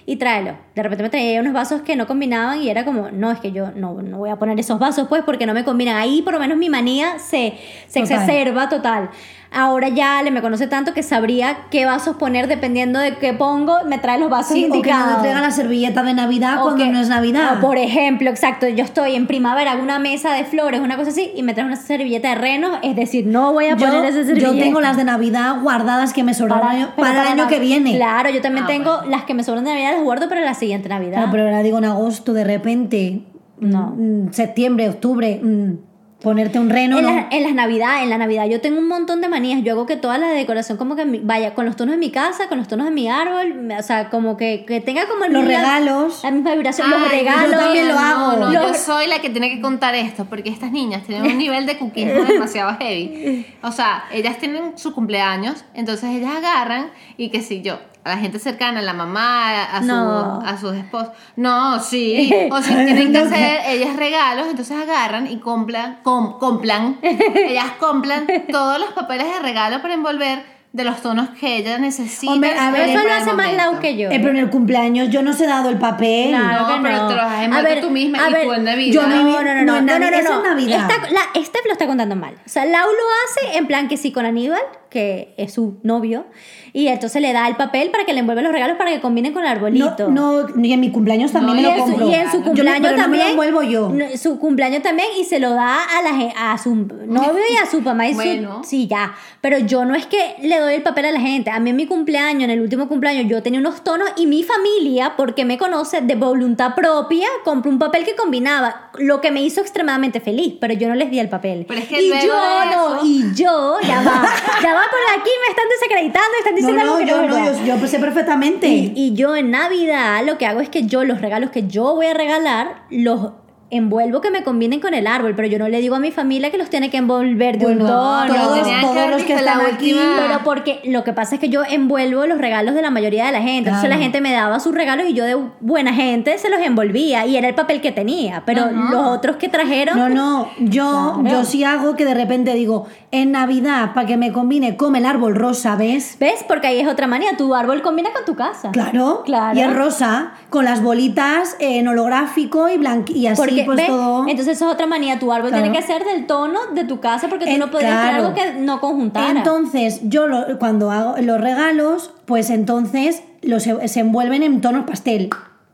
[0.05, 0.57] y tráelo.
[0.73, 3.51] De repente me traía unos vasos que no combinaban y era como, no, es que
[3.51, 5.97] yo no, no voy a poner esos vasos pues porque no me combinan.
[5.97, 7.53] Ahí por lo menos mi manía se,
[7.87, 8.17] se Total.
[8.17, 9.09] exacerba total.
[9.51, 13.77] Ahora ya le me conoce tanto que sabría qué vasos poner dependiendo de qué pongo,
[13.87, 15.13] me trae los vasos Sí, o que indicados.
[15.15, 17.57] no traiga la servilleta de Navidad O cuando que- no es Navidad.
[17.57, 21.09] o por ejemplo, exacto, yo estoy en primavera, hago una mesa de flores, una cosa
[21.09, 24.05] así, y me traes una servilleta de renos, es decir, no voy a yo, poner
[24.05, 24.63] esa yo servilleta.
[24.63, 27.47] tengo las de Navidad guardadas que me sobran para, el año- pero para el año
[27.47, 27.95] que viene.
[27.95, 29.09] Claro, yo también Ah, tengo bueno.
[29.09, 31.13] las que me sobran de Navidad, las guardo para la siguiente Navidad.
[31.17, 33.21] Claro, pero ahora digo en agosto, de repente,
[33.59, 33.95] No.
[33.97, 35.88] mm, septiembre, octubre, mm,
[36.21, 37.11] Ponerte un reno, en, no.
[37.15, 39.63] la, en las navidades, en la navidad yo tengo un montón de manías.
[39.63, 42.49] Yo hago que toda la decoración como que vaya con los tonos de mi casa,
[42.49, 45.43] con los tonos de mi árbol, o sea, como que, que tenga como el Los
[45.43, 46.19] mismo- regalos.
[46.23, 47.51] la misma vibración, los regalos.
[47.53, 48.37] yo también lo hago.
[48.37, 51.37] no, yo Los- soy la que tiene que contar esto, porque estas niñas tienen un
[51.37, 53.45] nivel de cuquismo demasiado heavy.
[53.63, 57.79] O sea, ellas tienen su cumpleaños, entonces ellas agarran y que si yo,
[58.09, 60.41] a la gente cercana, a la mamá, a, su- No.
[60.41, 65.27] a sus esposos, no, sí, o si tienen que No, hacer ellas regalos, entonces agarran
[65.27, 71.01] y compran, com- compran, ellas compran todos los papeles de regalo para envolver de los
[71.01, 72.31] tonos que ella necesita.
[72.31, 73.51] Hombre, a ver, Eso lo hace más.
[73.53, 74.09] Lau que yo.
[74.11, 76.29] Eh, pero en el cumpleaños yo no os he dado el papel.
[76.29, 77.07] Claro No, que pero no.
[77.07, 78.93] te lo has envuelto tú misma a y ver, tú en Navidad.
[78.93, 80.87] yo No, no, no, No, no, no, no, Navidad, no, es en Navidad.
[80.91, 82.35] Esta- la- este lo está contando mal.
[82.45, 86.25] O sea, Lau lo hace en plan que sí con Aníbal, que es su novio,
[86.73, 89.33] y entonces le da el papel para que le envuelva los regalos para que combinen
[89.33, 90.09] con el arbolito.
[90.09, 92.09] No, no, y en mi cumpleaños también No, me lo compro.
[92.09, 93.23] y en su cumpleaños no también.
[93.25, 93.89] lo envuelvo yo.
[93.89, 97.57] no, Su cumpleaños también y se lo da a, la, gen- a su novio y
[97.57, 98.61] a su mamá y su- Bueno.
[98.63, 99.13] Sí, ya.
[99.41, 101.49] Pero yo no es que le doy el papel a la gente.
[101.49, 104.43] A mí en mi cumpleaños, en el último cumpleaños, yo tenía unos tonos y mi
[104.43, 109.41] familia, porque me conoce de voluntad propia, compró un papel que combinaba, lo que me
[109.41, 111.65] hizo extremadamente feliz, pero yo no les di el papel.
[111.67, 114.25] Pero es que y luego yo de no, y yo, ya va,
[114.61, 117.77] ya va por aquí, me están desacreditando, están No, diciendo algo que yo no, yo,
[117.77, 118.67] yo sé perfectamente.
[118.67, 121.95] Y, y yo en Navidad lo que hago es que yo los regalos que yo
[121.95, 123.31] voy a regalar los
[123.71, 126.49] envuelvo que me combinen con el árbol, pero yo no le digo a mi familia
[126.49, 128.33] que los tiene que envolver de un Bueno, tono.
[128.33, 129.93] todos, todos los que están aquí.
[129.93, 133.31] Pero porque lo que pasa es que yo envuelvo los regalos de la mayoría de
[133.31, 133.69] la gente.
[133.69, 133.95] Entonces Claro.
[133.95, 137.37] la gente me daba sus regalos y yo de buena gente se los envolvía y
[137.37, 138.41] era el papel que tenía.
[138.45, 139.97] Pero los otros que trajeron.
[139.97, 141.37] No, no, yo, Claro.
[141.39, 145.05] yo sí hago que de repente digo, en Navidad, para que me combine, come el
[145.05, 146.17] árbol rosa, ¿ves?
[146.19, 146.43] ¿Ves?
[146.47, 147.37] Porque ahí es otra manía.
[147.37, 148.71] Tu árbol combina con tu casa.
[148.71, 149.57] Claro, Claro.
[149.57, 152.79] y es rosa, con las bolitas en holográfico y
[153.13, 153.79] y así Porque, pues.
[153.87, 155.19] Entonces eso es otra manía.
[155.19, 155.63] Tu árbol Claro.
[155.63, 158.25] tiene que ser del tono de tu casa porque tú Eh, no podrías tener claro.
[158.27, 159.29] algo que no conjuntara.
[159.39, 165.29] Entonces, yo lo- cuando hago los regalos, pues entonces los se envuelven en tonos pastel.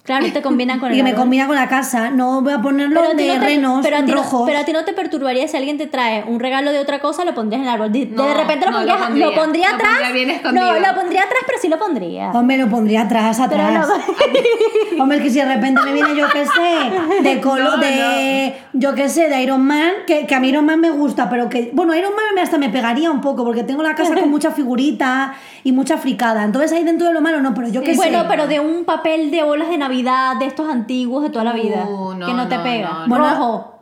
[0.06, 1.22] Claro, te combinan con Y el que me árbol.
[1.24, 2.10] combina con la casa.
[2.12, 4.44] No voy a ponerlo Pero de no te- renos pero a ti no- rojos.
[4.48, 7.26] pero a ti no te perturbaría si alguien te trae un regalo de otra cosa,
[7.26, 7.92] lo pondrías en el árbol.
[7.92, 9.70] De, de No, repente lo no, lo pondrías, lo pondría.
[9.70, 9.90] Lo atrás.
[9.92, 10.66] pondría bien escondido.
[10.66, 12.32] No, lo pondría atrás, pero sí lo pondría.
[12.32, 13.88] Hombre, lo pondría atrás, Pero atrás.
[13.88, 13.96] no-
[15.04, 18.94] Hombre, que si de repente me viene, yo qué sé, de color, No, de, yo
[18.96, 21.72] qué sé, de Iron Man, que, que a mí Iron Man me gusta, pero que,
[21.74, 25.34] bueno, Iron Man hasta me pegaría un poco, porque tengo la casa con mucha figurita
[25.64, 26.44] y mucha fricada.
[26.44, 27.98] Entonces ahí dentro de lo malo no, pero yo qué sé.
[27.98, 31.54] Bueno, pero de un papel de bolas de Navidad, de estos antiguos de toda la
[31.54, 32.90] vida, Uh, no, que no te pega.
[32.90, 33.08] no, no.
[33.08, 33.75] Bueno, Rojo.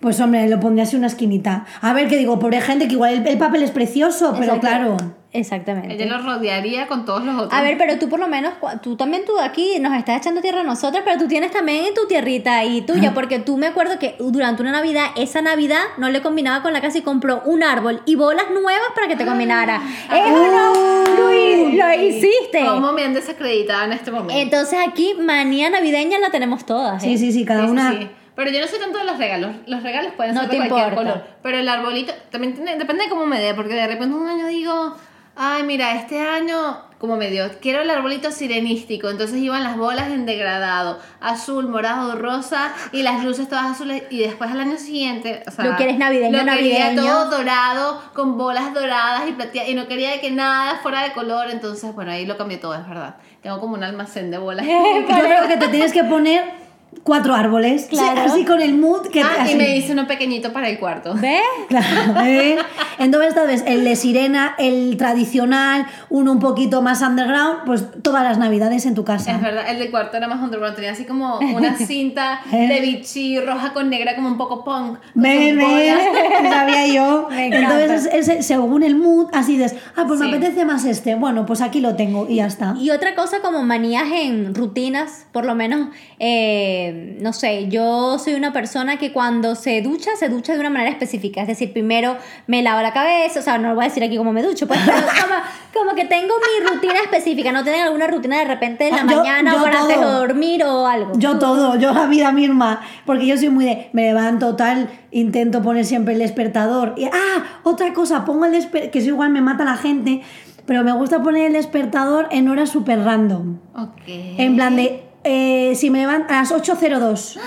[0.00, 1.64] Pues hombre, lo pondría así una esquinita.
[1.80, 4.96] A ver, que digo, pobre gente, que igual el, el papel es precioso, pero claro.
[5.32, 5.92] Exactamente.
[5.94, 7.52] Ella lo rodearía con todos los otros.
[7.52, 10.60] A ver, pero tú por lo menos, tú también tú aquí nos estás echando tierra
[10.60, 14.16] a nosotras, pero tú tienes también tu tierrita ahí tuya, porque tú me acuerdo que
[14.18, 18.00] durante una Navidad, esa Navidad no le combinaba con la casa y compró un árbol
[18.06, 19.82] y bolas nuevas para que te combinara.
[20.10, 21.26] ¿Eso no?
[21.26, 22.64] Luis, lo hiciste.
[22.66, 24.34] ¿Cómo me han desacreditado en este momento?
[24.34, 27.02] Entonces aquí manía navideña la tenemos todas.
[27.02, 27.06] ¿eh?
[27.08, 27.92] Sí, sí, sí, cada Sí, sí, una.
[27.92, 28.08] sí.
[28.36, 29.50] Pero yo no soy tanto de los regalos.
[29.66, 30.96] Los regalos pueden No ser de cualquier importa.
[31.12, 31.26] color.
[31.42, 33.54] Pero el arbolito también tiene- depende de cómo me dé.
[33.54, 34.94] Porque de repente un año digo,
[35.34, 39.08] ay, mira, este año, como me dio, quiero el arbolito sirenístico.
[39.08, 44.02] Entonces iban las bolas en degradado: azul, morado, rosa y las luces todas azules.
[44.10, 47.02] Y después al año siguiente, o sea, Lo quieres navideño, lo quería navideño.
[47.10, 49.70] todo dorado, con bolas doradas y plateadas.
[49.70, 51.48] Y no quería que nada fuera de color.
[51.50, 53.16] Entonces, bueno, ahí lo cambié todo, es verdad.
[53.42, 54.66] Tengo como un almacén de bolas.
[54.66, 56.65] Yo creo que te tienes que poner
[57.02, 57.86] cuatro árboles.
[57.88, 58.20] Claro.
[58.22, 61.14] Así con el mood que Ah, y me hice uno pequeñito para el cuarto.
[61.14, 61.40] ¿Ves?
[61.68, 62.56] Claro, ¿eh?
[62.98, 63.62] Entonces, ¿sabes?
[63.66, 68.94] El de sirena, el tradicional, uno un poquito más underground, pues todas las navidades en
[68.94, 69.32] tu casa.
[69.32, 72.68] Es verdad, el del cuarto era más underground, tenía así como una cinta ¿Eh?
[72.68, 74.98] de bichi roja con negra como un poco punk.
[75.14, 76.00] ve, bolas.
[76.50, 77.28] sabía yo.
[77.30, 77.46] Me.
[77.56, 81.14] Entonces, ese- según el mood, así dices, ah, pues me apetece más este.
[81.14, 82.74] Bueno, pues aquí lo tengo y ya está.
[82.78, 88.34] Y otra cosa como manías en rutinas, por lo menos, eh, no sé, yo soy
[88.34, 91.40] una persona que cuando se ducha, se ducha de una manera específica.
[91.42, 94.16] Es decir, primero me lavo la cabeza, o sea, no lo voy a decir aquí
[94.16, 94.96] cómo me ducho, pues, pero
[95.72, 99.06] como, como que tengo mi rutina específica, no tengo alguna rutina de repente en la
[99.06, 100.18] yo- mañana yo o para antes de todo.
[100.20, 101.12] dormir o algo.
[101.18, 105.62] Yo todo, yo la vida misma, porque yo soy muy de, me levanto tal, intento
[105.62, 106.94] poner siempre el despertador.
[106.96, 110.20] Y, ah, otra cosa, pongo el despertador, que eso igual me mata la gente,
[110.66, 113.58] pero me gusta poner el despertador en horas super random.
[113.76, 114.02] Ok.
[114.06, 117.38] En plan de, eh, si me levanto a las 8.02.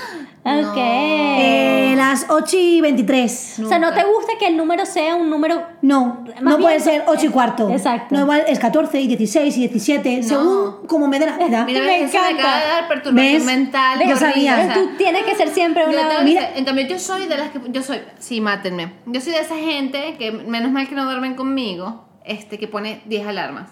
[0.42, 0.78] Ok.
[0.78, 3.60] Eh, las 8 y 23.
[3.64, 6.80] o sea, ¿no te gusta que el número sea un número No, no bien puede
[6.80, 7.70] ser 8 y cuarto.
[7.70, 8.16] Exacto.
[8.16, 11.66] No, igual es 14 y 16 y 17, según como me dé la vida.
[11.66, 12.42] Mira, Me eso me encanta.
[12.42, 13.44] acaba de dar perturbación ¿Ves?
[13.46, 14.00] mental.
[14.08, 14.54] Yo sabía.
[14.54, 16.08] horrible, o sea, Tú tienes que ser siempre Yo una...
[16.08, 16.42] tengo que Mira.
[16.48, 17.60] ser- en cambio, yo soy de las que.
[17.70, 18.00] Yo soy.
[18.20, 18.94] Sí, mátenme.
[19.08, 23.02] Yo soy de esa gente que, menos mal que no duermen conmigo, este, que pone
[23.06, 23.72] 10 alarmas.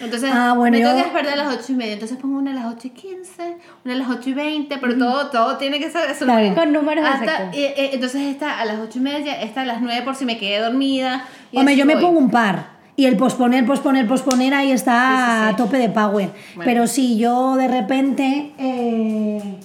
[0.00, 1.92] Entonces, Ah, bueno, me tengo yo- que despertar a las 8 y media.
[1.94, 4.96] Entonces pongo una a las 8 y 15, una a las 8 y 20, pero
[4.98, 6.24] todo, todo tiene que ser eso.
[6.24, 6.54] Claro.
[6.54, 7.56] Con números Hasta, exactos.
[7.56, 10.24] eh, eh, entonces esta a las 8 y media, esta a las 9 por si
[10.24, 11.24] me quedé dormida.
[11.52, 12.02] y Hombre, yo me voy.
[12.04, 12.74] pongo un par.
[12.96, 15.52] Y el posponer, posponer, posponer, ahí está Sí, sí, sí.
[15.52, 16.30] a tope de power.
[16.54, 16.62] Bueno.
[16.64, 18.52] Pero sí, yo de repente.
[18.58, 19.58] eh,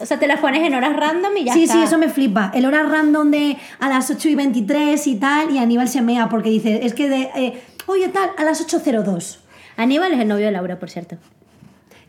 [0.00, 1.76] O sea, te las pones en horas random y ya sí, está.
[1.76, 2.50] sí, eso me flipa.
[2.52, 6.28] El hora random de a las 8 y 23 y tal, y Aníbal se mea
[6.28, 7.30] porque dice, es que de.
[7.36, 9.38] eh, Oye, tal, a las 8.02.
[9.76, 11.16] Aníbal es el novio de Laura, por cierto.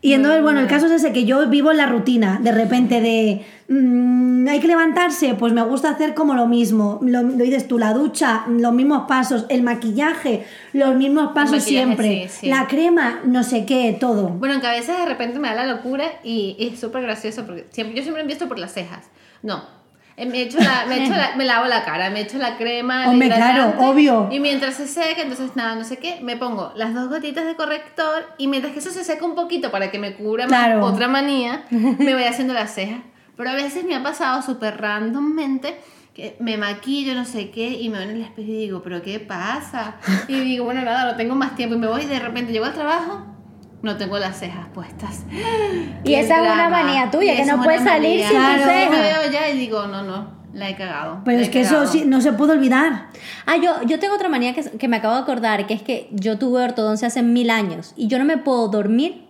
[0.02, 3.00] Y entonces, bueno, el caso es ese que yo vivo en la rutina, de repente
[3.00, 7.00] de mm, hay que levantarse, pues me gusta hacer como lo mismo.
[7.02, 12.28] Lo, lo dices tú, la ducha, los mismos pasos, el maquillaje, los mismos pasos siempre,
[12.28, 12.46] sí, sí.
[12.48, 14.28] la crema, no sé qué, todo.
[14.28, 17.44] Bueno, que a veces de repente me da la locura y, y es súper gracioso
[17.44, 19.06] porque siempre, yo siempre empiezo por las cejas.
[19.42, 19.64] No.
[20.16, 23.08] Eh, Me, echo la, me, echo la- me lavo la cara, me echo la crema.
[23.10, 24.28] Hombre, claro, obvio.
[24.30, 27.54] Y mientras se seca, entonces nada, no sé qué, me pongo las dos gotitas de
[27.56, 30.84] corrector y mientras que eso se seca un poquito para que me cubra más Claro.
[30.84, 33.00] otra manía, me voy haciendo las cejas.
[33.36, 35.78] Pero a veces me ha pasado súper randommente
[36.14, 39.02] que me maquillo, no sé qué, y me veo en el espejo y digo, ¿pero
[39.02, 39.96] qué pasa?
[40.28, 41.74] Y digo, bueno, nada, no tengo más tiempo.
[41.74, 43.26] Y me voy y de repente llego al trabajo,
[43.86, 45.24] no tengo las cejas puestas.
[46.04, 48.28] Y esa es una manía tuya, Y que no es puedes salir manía.
[48.28, 48.90] sin tus Entonces cejas.
[48.90, 51.20] me veo ya y digo, no, no, la he cagado.
[51.24, 53.06] Pero la es que eso sí, no se puede olvidar.
[53.46, 56.08] Ah, yo, yo tengo otra manía que, que me acabo de acordar, que es que
[56.12, 59.25] yo tuve ortodoncia hace mil años y yo no me puedo dormir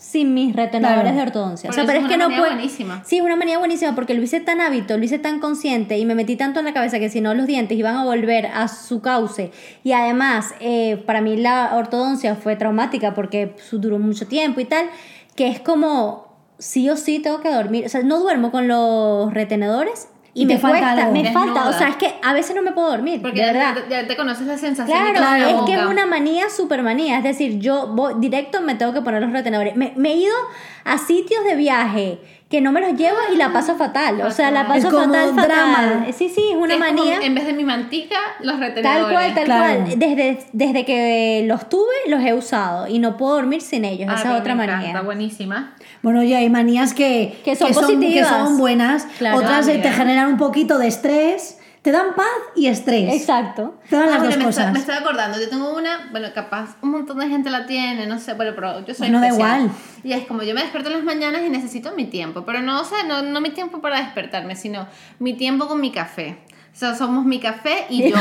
[0.00, 1.16] sin mis retenedores Claro.
[1.16, 1.68] de ortodoncia.
[1.68, 2.54] O sea, pero es es que una no manía puedo.
[2.54, 3.02] buenísima.
[3.04, 6.06] Sí, es una manía buenísima porque lo hice tan hábito, lo hice tan consciente y
[6.06, 8.66] me metí tanto en la cabeza que si no los dientes iban a volver a
[8.68, 9.52] su cauce.
[9.84, 14.64] Y además, eh, para mí la ortodoncia fue traumática porque su- duró mucho tiempo y
[14.64, 14.86] tal,
[15.36, 17.84] que es como sí o sí tengo que dormir.
[17.84, 20.08] O sea, no duermo con los retenedores.
[20.32, 21.12] Y, me falta cuesta, algo.
[21.12, 23.52] me falta, o sea, es que a veces no me puedo dormir, Porque de ya,
[23.52, 23.74] verdad.
[23.90, 27.18] ya- ya te conoces la sensación Claro, es que es una manía, super manía.
[27.18, 29.74] Es decir, yo voy directo me tengo que poner los retenedores.
[29.74, 30.34] Me, me he ido
[30.84, 34.20] a sitios de viaje que no me los llevo y la paso fatal.
[34.22, 35.76] O sea, la paso Es como fatal, drama.
[35.76, 36.06] fatal.
[36.12, 37.18] Sí, sí, es una Es como manía.
[37.22, 39.02] en vez de mi mantica, los retenedores.
[39.04, 39.80] Tal cual, tal claro.
[39.84, 39.98] cual.
[40.00, 44.08] Desde, desde que los tuve, los he usado y no puedo dormir sin ellos.
[44.10, 44.80] Ah, Esa es otra me manía.
[44.88, 45.74] encanta, buenísima.
[46.02, 48.14] Bueno, ya hay manías que, Que son positivas.
[48.28, 49.36] que son buenas, Claro.
[49.36, 53.12] otras Ah, eh, te generan un poquito de estrés, te dan paz y estrés.
[53.14, 53.78] Exacto.
[53.88, 54.58] Te dan Ah, las mira, dos me, cosas.
[54.66, 58.06] Estoy, me estoy acordando, yo tengo una, bueno, capaz un montón de gente la tiene,
[58.06, 59.70] no sé, bueno, pero yo soy Bueno, da igual.
[60.04, 62.80] Y es como yo me despierto en las mañanas y necesito mi tiempo, pero no,
[62.80, 64.86] o sea, no, no mi tiempo para despertarme, sino
[65.18, 66.36] mi tiempo con mi café.
[66.72, 68.16] O sea, somos mi café y yo.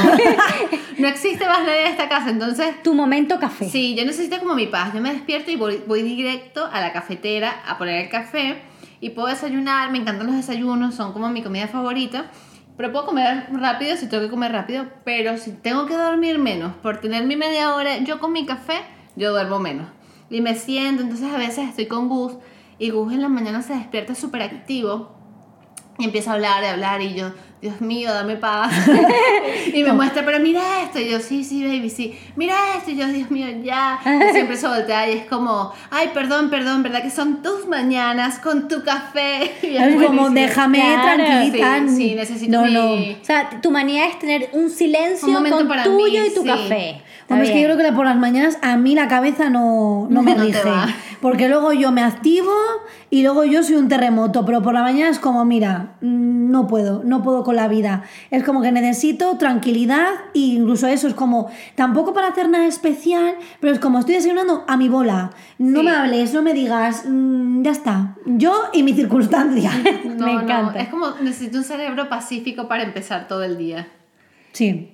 [0.98, 3.70] no existe más nadie en esta casa, entonces Tu momento café.
[3.70, 4.92] Sí, yo necesito como mi paz.
[4.94, 8.60] Yo me despierto y voy, voy directo a la cafetera a poner el café
[9.02, 9.92] y puedo desayunar.
[9.92, 12.26] Me encantan los desayunos, son como mi comida favorita.
[12.80, 14.86] Pero puedo comer rápido si tengo que comer rápido.
[15.04, 18.80] Pero si tengo que dormir menos por tener mi media hora, yo con mi café,
[19.18, 19.90] yo duermo menos.
[20.30, 22.38] Y me siento, entonces a veces estoy con Gus
[22.78, 25.19] y Gus en la mañana se despierta súper activo
[26.00, 27.32] y empieza a hablar y hablar y yo,
[27.62, 28.72] Dios mío, dame paz.
[29.74, 30.98] y me muestra, pero mira esto.
[31.00, 32.18] Y yo, sí, sí, baby, sí.
[32.38, 32.92] Mira esto.
[32.92, 34.00] Y yo, Dios mío, ya.
[34.06, 38.40] Y siempre se voltea y es como, ay, perdón, perdón, ¿verdad que son tus mañanas
[38.40, 39.52] con tu café?
[39.62, 41.24] Y Es como, déjame Claro.
[41.26, 41.80] tranquilita.
[41.90, 42.94] Sí, sí, necesito no, mi- no.
[43.22, 46.44] O sea, tu manía es tener un silencio Un con para tuyo mí, y tu
[46.44, 46.48] sí.
[46.48, 47.02] café.
[47.30, 50.22] Hombre, es que yo creo que por las mañanas a mí la cabeza no, no
[50.24, 50.62] me No rige.
[51.22, 52.52] Porque luego yo me activo
[53.10, 54.46] y luego yo soy un terremoto.
[54.46, 58.04] Pero por la mañana es como, mira, mm, no puedo, no puedo con la vida.
[58.32, 63.36] Es como que necesito tranquilidad e incluso eso es como, tampoco para hacer nada especial,
[63.60, 65.32] pero es como estoy desayunando a mi bola.
[65.58, 65.86] No Sí.
[65.86, 68.16] me hables, no me digas, mm, ya está.
[68.26, 69.72] Yo y mi circunstancia.
[70.06, 70.80] No, Me encanta.
[70.80, 73.88] es como, necesito un cerebro pacífico para empezar todo el día.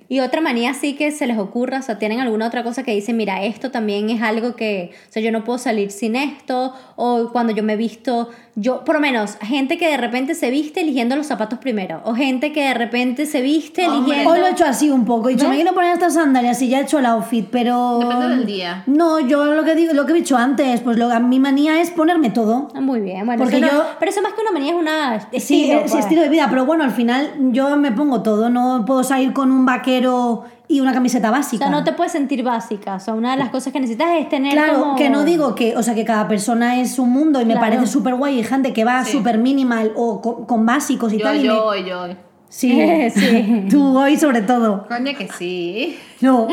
[0.08, 2.92] Y otra manía sí que se les ocurra, o sea, tienen alguna otra cosa que
[2.92, 6.74] dicen, mira, esto también es algo que, o sea, yo no puedo salir sin esto,
[6.96, 10.80] o cuando yo me visto, yo, por lo menos, gente que de repente se viste
[10.80, 13.98] eligiendo los zapatos primero, o gente que de repente se viste Hombre.
[14.14, 14.30] eligiendo...
[14.30, 15.28] Hoy lo he hecho así un poco.
[15.28, 15.50] He dicho, ¿Ves?
[15.50, 17.98] me quiero poner estas sandalias y ya he hecho el outfit, pero.
[18.00, 18.82] Depende del día.
[18.86, 21.90] No, yo lo que digo, lo que he dicho antes, pues lo, mi manía es
[21.90, 22.68] ponerme todo.
[22.74, 24.78] Ah, Muy bien, bueno, Porque eso no- yo- pero eso más que una manía es
[24.78, 26.04] una Sí, estilo, es pues.
[26.04, 28.48] estilo de vida, pero bueno, al final yo me pongo todo.
[28.48, 31.64] No puedo salir con un vaquero y una camiseta O básica.
[31.66, 32.96] sea, no te puedes sentir básica.
[32.96, 35.54] O sea, una de las cosas que necesitas es tener Claro, como- que no digo
[35.54, 38.42] que, o sea, que cada persona es un mundo y me parece súper guay y
[38.44, 39.12] gente que va Sí.
[39.12, 41.36] súper minimal o con, con básicos y Yo, tal.
[41.36, 42.06] y yo, me- yo.
[42.48, 43.66] Sí, Sí.
[43.70, 44.86] tú hoy sobre todo.
[44.88, 45.98] Coño que sí.
[46.20, 46.48] No.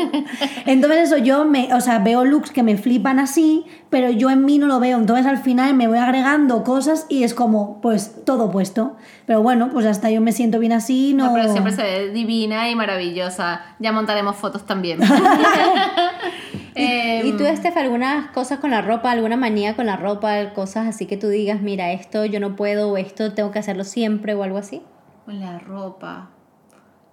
[0.66, 4.44] Entonces eso yo me, o sea, veo looks que me flipan así, pero yo en
[4.44, 4.98] mí no lo veo.
[4.98, 8.96] Entonces al final me voy agregando cosas y es como, pues todo puesto.
[9.26, 11.26] Pero bueno, pues hasta yo me siento bien así, no.
[11.26, 13.62] No, pero siempre se ve divina y maravillosa.
[13.78, 15.00] Ya montaremos fotos también.
[16.76, 20.88] Em, ¿Y tú, Estef, algunas cosas con la ropa, alguna manía con la ropa, cosas
[20.88, 24.34] así que tú digas, mira, esto yo no puedo o esto tengo que hacerlo siempre
[24.34, 24.82] o algo así?
[25.24, 26.43] Con la ropa.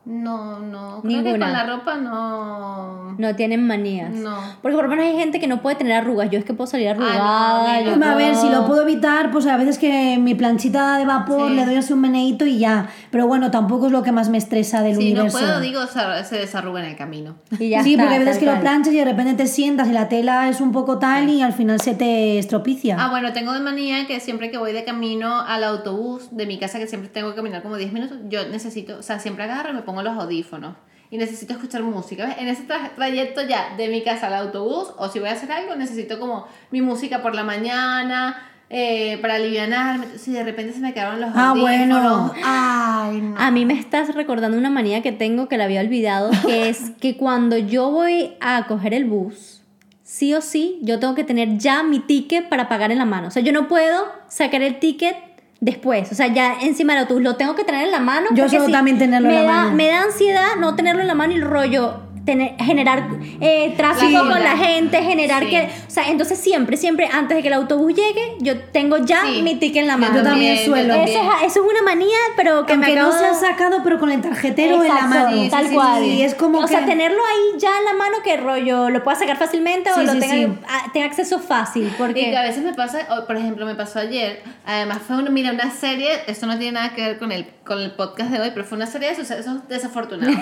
[0.04, 1.02] No, no.
[1.04, 1.46] Creo que Ninguna.
[1.46, 3.12] con la ropa no.
[3.20, 4.10] No tienen manías.
[4.12, 4.36] No.
[4.62, 6.30] Porque por lo menos hay gente que no puede tener arrugas.
[6.32, 7.76] Yo es que puedo salir Ah, no, arrugada.
[7.76, 8.06] a mí yo no.
[8.08, 11.56] A ver, si lo puedo- evitar, pues a veces que mi planchita de vapor Sí.
[11.56, 12.90] le doy así un meneíto y ya.
[13.12, 15.38] Pero bueno, tampoco es lo que más me estresa del Si no universo.
[15.38, 17.36] puedo, digo, se desarruga en el camino.
[17.60, 19.88] Y ya sí, está, porque a veces que lo planchas y de repente te sientas
[19.88, 22.98] y la tela es un poco tal y al final se te estropicia.
[23.00, 26.58] Ah, bueno, tengo de manía que siempre que voy de camino al autobús de mi
[26.58, 29.70] casa, que siempre tengo que caminar como 10 minutos, yo necesito, o sea, siempre agarro
[29.70, 30.76] y me pongo los audífonos.
[31.10, 32.26] Y necesito escuchar música.
[32.26, 32.36] ¿ves?
[32.40, 35.52] En ese tra- trayecto ya de mi casa al autobús, o si voy a hacer
[35.52, 40.06] algo, necesito como mi música por la mañana, eh, para alivianarme.
[40.18, 42.32] Si de repente se me quedaron los Ah, audífonos.
[42.32, 42.34] bueno.
[42.46, 43.36] Ay, no.
[43.38, 46.92] A mí me estás recordando una manía que tengo que la había olvidado, que es
[47.02, 49.62] que cuando yo voy a coger el bus,
[50.04, 53.28] sí o sí, yo tengo que tener ya mi ticket para pagar en la mano.
[53.28, 55.16] O sea, yo no puedo sacar el ticket
[55.62, 56.12] después.
[56.12, 58.28] O sea, ya encima del autobús lo tengo que tener en la mano.
[58.34, 59.76] Yo si también tenerlo en la da- mano.
[59.78, 62.02] Me da ansiedad no tenerlo en la mano y el rollo.
[62.26, 63.08] Tener- generar
[63.40, 65.50] eh, tráfico La con la gente, generar Sí.
[65.50, 65.70] que...
[65.88, 69.42] O sea, entonces siempre, siempre antes de que el autobús llegue, yo tengo ya Sí.
[69.42, 70.18] mi ticket en la mano.
[70.18, 70.94] Yo también yo suelo.
[70.96, 71.18] también.
[71.20, 73.82] Eso es, eso es una manía, pero que Aunque me no acabo se ha sacado,
[73.84, 75.42] pero con el tarjetero en la Exacto, mano.
[75.44, 76.04] Sí, tal sí, cual.
[76.04, 79.04] sí, es como o sea, que- tenerlo ahí ya en la mano que rollo lo
[79.04, 80.48] pueda sacar fácilmente o Sí, lo tenga, sí.
[80.68, 81.84] a- tenga acceso fácil.
[81.84, 85.18] Y que a Porque veces me pasa, o, por ejemplo, me pasó ayer, además fue
[85.18, 88.30] una, mira, una serie, esto no tiene nada que ver con el, con el podcast
[88.32, 90.36] de hoy, pero fue una serie de sucesos desafortunados.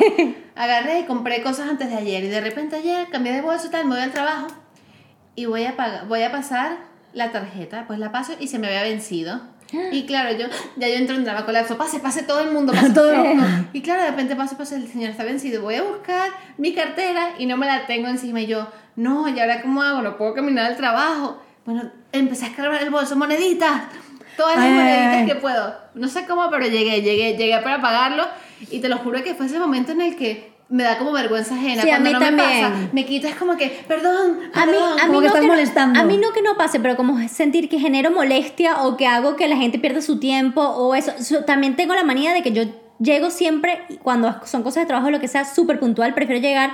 [0.56, 3.70] Agarré y compré cosas antes de ayer y de repente ayer cambié de bolso y
[3.70, 4.48] tal, me voy al trabajo
[5.36, 6.78] y voy a, pagar, voy a pasar
[7.14, 9.42] la tarjeta, pues la paso y se me había vencido.
[9.92, 10.48] Y claro, yo
[10.78, 13.46] ya yo entro en drama colapso, pase, pase todo el mundo, pase todo el mundo.
[13.72, 17.36] Y claro, de repente paso, paso, el señor está vencido, voy a buscar mi cartera
[17.38, 20.02] y no me la tengo encima y yo, no, ¿y ahora cómo hago?
[20.02, 21.42] No puedo caminar al trabajo.
[21.66, 23.84] Bueno, empecé a escarbar el bolso, moneditas,
[24.36, 25.26] todas las Ay, ay, moneditas ay.
[25.28, 25.76] que puedo.
[25.94, 28.26] No sé cómo, pero llegué, llegué, llegué para pagarlo
[28.72, 31.56] y te lo juro que fue ese momento en el que me da como vergüenza
[31.56, 31.82] ajena.
[31.82, 34.72] Sí, a Cuando mí no me pasa, me quito, es como que, perdón, a mí,
[34.72, 35.00] perdón.
[35.00, 36.00] a mí como que no estás que no- molestando.
[36.00, 39.36] a mí no que no pase, pero como sentir que genero molestia o que hago
[39.36, 41.12] que la gente pierda su tiempo o eso.
[41.18, 42.64] Eso- También tengo la manía de que yo
[43.00, 46.72] llego siempre, cuando son cosas de trabajo o lo que sea, súper puntual, prefiero llegar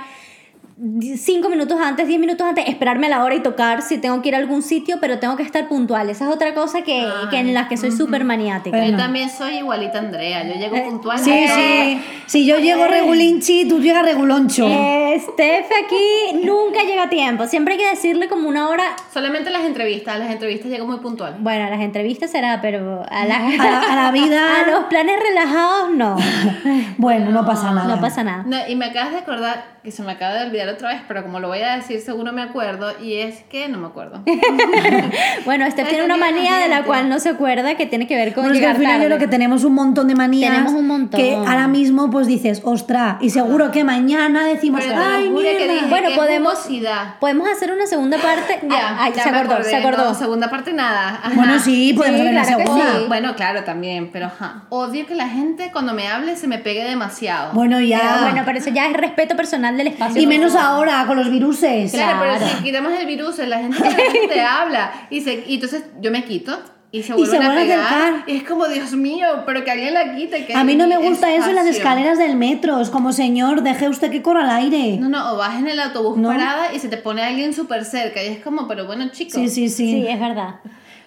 [1.16, 4.28] cinco minutos antes, 10 minutos antes, esperarme a la hora y tocar si tengo que
[4.28, 6.10] ir a algún sitio, pero tengo que estar puntual.
[6.10, 8.76] Esa es otra cosa que, Ay, que en las que soy súper maniática.
[8.76, 11.18] Pero- Yo también soy igualita a Andrea, yo llego puntual.
[11.18, 12.00] Sí, sí.
[12.26, 14.66] Si yo llego regulinchi, tú llegas reguloncho.
[14.68, 17.46] Eh, Steph aquí nunca llega a tiempo.
[17.46, 18.84] Siempre hay que decirle como una hora.
[19.12, 21.36] Solamente las entrevistas, a las entrevistas llego muy puntual.
[21.38, 24.84] Bueno, a las entrevistas será, pero a la, A la- a la vida- A los
[24.84, 26.16] planes relajados, no.
[26.98, 27.94] Bueno, no pasa nada.
[27.94, 28.42] No pasa nada.
[28.46, 31.22] No, y me acabas de acordar, que se me acaba de olvidar otra vez, pero
[31.22, 34.22] como lo voy a decir seguro me acuerdo, y es que no me acuerdo.
[35.44, 38.34] Bueno, Steph tiene una manía de la cual no se acuerda que tiene que ver
[38.34, 39.06] con Bueno, es que llegar al final yo tarde.
[39.16, 40.50] creo que tenemos un montón de manías.
[40.50, 41.20] Tenemos un montón.
[41.20, 45.28] Que ahora mismo pues dices, ostra, y seguro que mañana decimos, Pero te lo ay,
[45.28, 45.72] juro que mierda".
[45.74, 47.14] dije, Bueno, podemos- jugosidad.
[47.20, 48.60] Podemos hacer una segunda parte.
[48.68, 50.04] Ya, Ah, ay, ya se acordó, acordé, se acordó.
[50.04, 51.20] no, segunda parte nada.
[51.22, 51.30] Ajá.
[51.34, 52.92] Bueno, sí, podemos Sí, hacer claro que segunda.
[52.98, 53.04] sí.
[53.08, 54.64] Bueno, claro, también, pero ajá.
[54.70, 57.52] Odio que la gente cuando me hable se me pegue demasiado.
[57.52, 58.00] Bueno, ya.
[58.00, 60.20] Pero bueno, pero eso ya es respeto personal del espacio.
[60.22, 61.92] y menos ahora con los viruses.
[61.92, 62.38] Claro, Claro.
[62.40, 65.84] pero si quitamos el virus, la gente, la gente te habla y, se, y entonces
[66.00, 66.58] yo me quito
[66.92, 67.86] y se vuelven se a vuelven a pegar.
[67.86, 68.24] acercar.
[68.30, 70.46] Y es como, Dios mío, pero que alguien la quite.
[70.46, 71.82] Que A mí no me hay gusta eso en las espacio.
[71.82, 72.80] escaleras del metro.
[72.80, 74.96] Es como, señor, deje usted que corra al aire.
[74.98, 76.28] No, no, o vas en el autobús No.
[76.28, 79.34] parada y se te pone alguien súper cerca y es como, pero bueno, chicos.
[79.34, 79.90] Sí, sí, sí.
[79.92, 80.56] Sí, es verdad.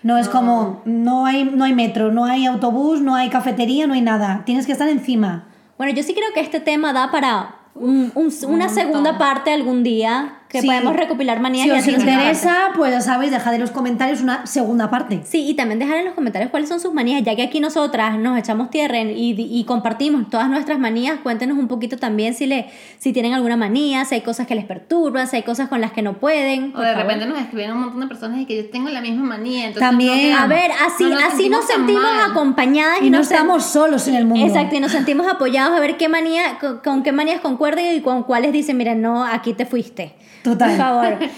[0.04, 3.94] No es como, no hay, no hay metro, no hay autobús, no hay cafetería, no
[3.94, 4.44] hay nada.
[4.46, 5.46] Tienes que estar encima.
[5.78, 9.84] Bueno, yo sí creo que este tema da para un- un- una segunda parte algún
[9.84, 10.39] día.
[10.50, 10.68] Que Sí.
[10.68, 13.70] podemos recopilar manías Si y os así nos interesa, pues ya sabéis, dejad en los
[13.70, 15.22] comentarios una segunda parte.
[15.24, 18.18] Sí, y también dejar en los comentarios cuáles son sus manías, ya que aquí nosotras
[18.18, 22.68] nos echamos tierra y, y compartimos todas nuestras manías, cuéntenos un poquito también si, le,
[22.98, 25.92] si tienen alguna manía, si hay cosas que les perturban, si hay cosas con las
[25.92, 26.76] que no pueden.
[26.76, 27.04] O de favor.
[27.04, 29.68] repente nos escriben un montón de personas y que yo tengo la misma manía.
[29.68, 30.14] Entonces También.
[30.16, 32.32] no quedamos- A ver, así, no así nos tan sentimos mal.
[32.32, 34.48] acompañadas Y no nos sen- estamos solos en el mundo.
[34.48, 38.02] Exacto, y nos sentimos apoyados a ver qué manía, con, con qué manías concuerden y
[38.02, 40.16] con cuáles dicen, mira, no, aquí te fuiste.
[40.44, 40.70] Total.
[40.70, 41.18] Por favor.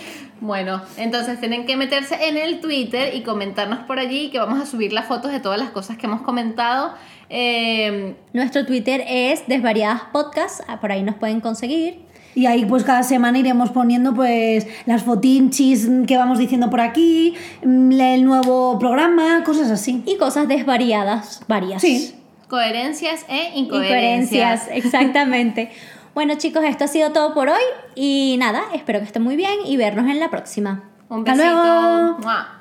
[0.41, 4.65] Bueno, entonces tienen que meterse en el Twitter y comentarnos por allí que vamos a
[4.65, 6.95] subir las fotos de todas las cosas que hemos comentado.
[7.29, 11.99] Eh, Nuestro Twitter es Desvariadas Podcast, ah, por ahí nos pueden conseguir.
[12.33, 17.35] Y ahí pues cada semana iremos poniendo pues las fotinchis que vamos diciendo por aquí,
[17.63, 20.01] mm, el nuevo programa, cosas así.
[20.07, 21.83] Y cosas desvariadas, varias.
[21.83, 22.15] Sí.
[22.47, 24.67] coherencias e Incoherencias, incoherencias.
[24.71, 25.71] exactamente.
[26.13, 27.61] Bueno chicos, esto ha sido todo por hoy
[27.95, 30.83] y nada, espero que estén muy bien y vernos en la próxima.
[31.09, 31.55] Un Hasta besito.
[31.63, 32.17] luego.
[32.19, 32.60] Mua.